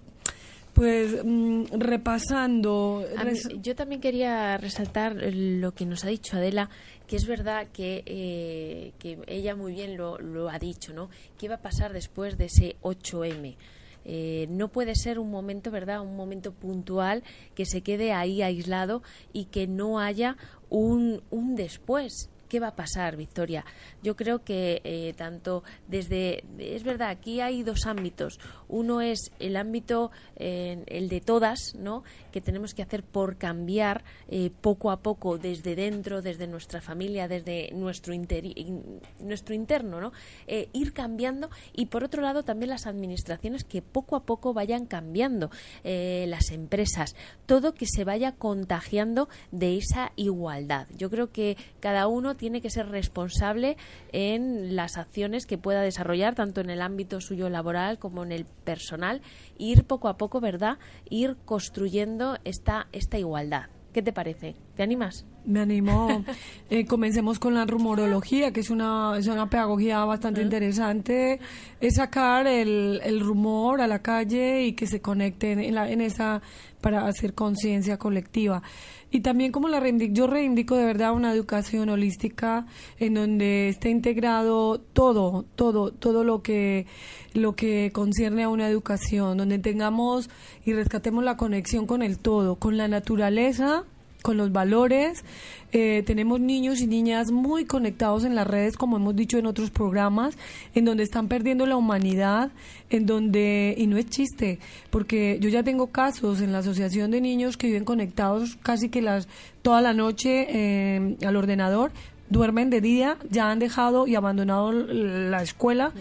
[0.75, 3.05] pues mm, repasando.
[3.25, 6.71] Mí- yo también quería resaltar lo que nos ha dicho Adela,
[7.07, 11.09] que es verdad que, eh, que ella muy bien lo, lo ha dicho, ¿no?
[11.39, 13.57] ¿Qué va a pasar después de ese 8M?
[14.05, 16.01] Eh, no puede ser un momento, ¿verdad?
[16.01, 17.23] Un momento puntual
[17.55, 19.03] que se quede ahí aislado
[19.33, 20.37] y que no haya
[20.71, 22.31] un, un después.
[22.49, 23.65] ¿Qué va a pasar, Victoria?
[24.03, 26.45] Yo creo que eh, tanto desde...
[26.59, 28.39] Es verdad, aquí hay dos ámbitos.
[28.69, 32.05] Uno es el ámbito, eh, el de todas, ¿no?
[32.39, 37.27] Que tenemos que hacer por cambiar eh, poco a poco desde dentro, desde nuestra familia,
[37.27, 40.13] desde nuestro, interi- in- nuestro interno, ¿no?
[40.47, 44.87] Eh, ir cambiando y por otro lado también las administraciones que poco a poco vayan
[44.87, 45.51] cambiando,
[45.83, 47.17] eh, las empresas,
[47.47, 50.87] todo que se vaya contagiando de esa igualdad.
[50.97, 53.77] Yo creo que cada uno tiene que ser responsable
[54.13, 58.45] en las acciones que pueda desarrollar, tanto en el ámbito suyo laboral como en el
[58.45, 59.23] personal,
[59.59, 60.79] ir poco a poco, ¿verdad?
[61.11, 63.67] Ir construyendo esta, esta igualdad.
[63.93, 64.55] ¿Qué te parece?
[64.77, 65.25] ¿Te animas?
[65.47, 66.25] Me animó.
[66.71, 71.41] Eh, comencemos con la rumorología, que es una, es una pedagogía bastante interesante.
[71.81, 76.03] Es sacar el, el rumor a la calle y que se conecten en, la- en
[76.03, 76.43] esa
[76.83, 78.63] para hacer conciencia colectiva.
[79.11, 82.67] Y también como la reivindico, yo reivindico de verdad una educación holística
[82.99, 86.87] en donde esté integrado todo, todo, todo lo que
[87.33, 90.29] lo que concierne a una educación, donde tengamos
[90.65, 93.85] y rescatemos la conexión con el todo, con la naturaleza,
[94.23, 95.25] con los valores.
[95.73, 99.71] Eh, tenemos niños y niñas muy conectados en las redes, como hemos dicho en otros
[99.71, 100.37] programas,
[100.75, 102.51] en donde están perdiendo la humanidad,
[102.91, 104.59] en donde, y no es chiste,
[104.91, 109.03] porque yo ya tengo casos en la Asociación de Niños que viven conectados casi que
[109.03, 109.29] las
[109.63, 111.93] toda la noche eh, al ordenador
[112.31, 115.93] duermen de día, ya han dejado y abandonado la escuela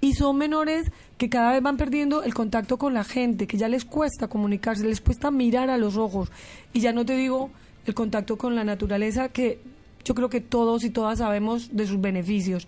[0.00, 0.90] y son menores
[1.20, 4.86] que cada vez van perdiendo el contacto con la gente, que ya les cuesta comunicarse,
[4.86, 6.32] les cuesta mirar a los ojos
[6.72, 7.50] y ya no te digo
[7.84, 9.58] el contacto con la naturaleza que
[10.02, 12.66] yo creo que todos y todas sabemos de sus beneficios.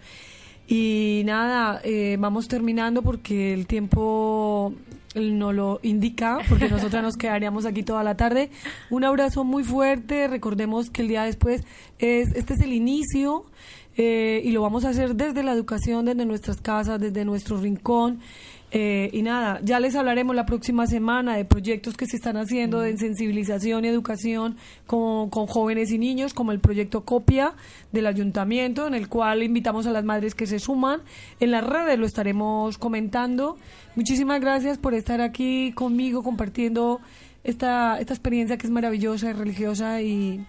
[0.68, 4.74] Y nada, eh, vamos terminando porque el tiempo
[5.14, 8.50] no lo indica, porque nosotras nos quedaríamos aquí toda la tarde.
[8.90, 11.64] Un abrazo muy fuerte, recordemos que el día después
[11.98, 13.46] es, este es el inicio
[13.96, 18.20] eh, y lo vamos a hacer desde la educación, desde nuestras casas, desde nuestro rincón.
[18.74, 22.80] Eh, y nada, ya les hablaremos la próxima semana de proyectos que se están haciendo
[22.80, 27.52] de sensibilización y educación con, con jóvenes y niños, como el proyecto Copia
[27.92, 31.02] del ayuntamiento, en el cual invitamos a las madres que se suman.
[31.38, 33.58] En las redes lo estaremos comentando.
[33.94, 37.00] Muchísimas gracias por estar aquí conmigo compartiendo
[37.44, 40.46] esta, esta experiencia que es maravillosa y religiosa y,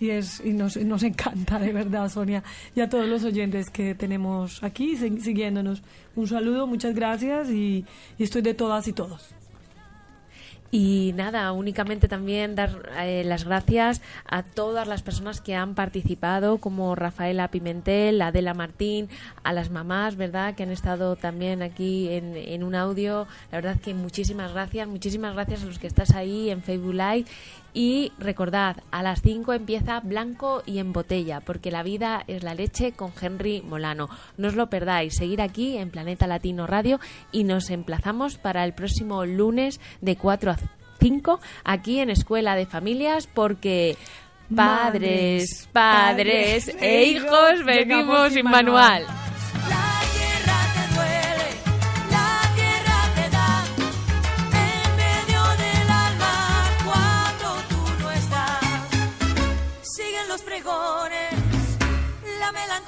[0.00, 2.42] y, es, y nos, nos encanta, de verdad, Sonia,
[2.74, 5.82] y a todos los oyentes que tenemos aquí si- siguiéndonos.
[6.16, 7.84] Un saludo, muchas gracias y,
[8.18, 9.30] y estoy de todas y todos.
[10.70, 16.58] Y nada, únicamente también dar eh, las gracias a todas las personas que han participado,
[16.58, 19.08] como Rafaela Pimentel, Adela Martín,
[19.44, 23.26] a las mamás, ¿verdad?, que han estado también aquí en, en un audio.
[23.50, 27.24] La verdad que muchísimas gracias, muchísimas gracias a los que estás ahí en Facebook Live.
[27.78, 32.52] Y recordad, a las 5 empieza Blanco y en botella, porque la vida es la
[32.52, 34.08] leche con Henry Molano.
[34.36, 36.98] No os lo perdáis, seguir aquí en Planeta Latino Radio
[37.30, 40.56] y nos emplazamos para el próximo lunes de 4 a
[40.98, 43.96] 5 aquí en Escuela de Familias, porque
[44.52, 49.06] padres, padres padres e hijos venimos sin manual.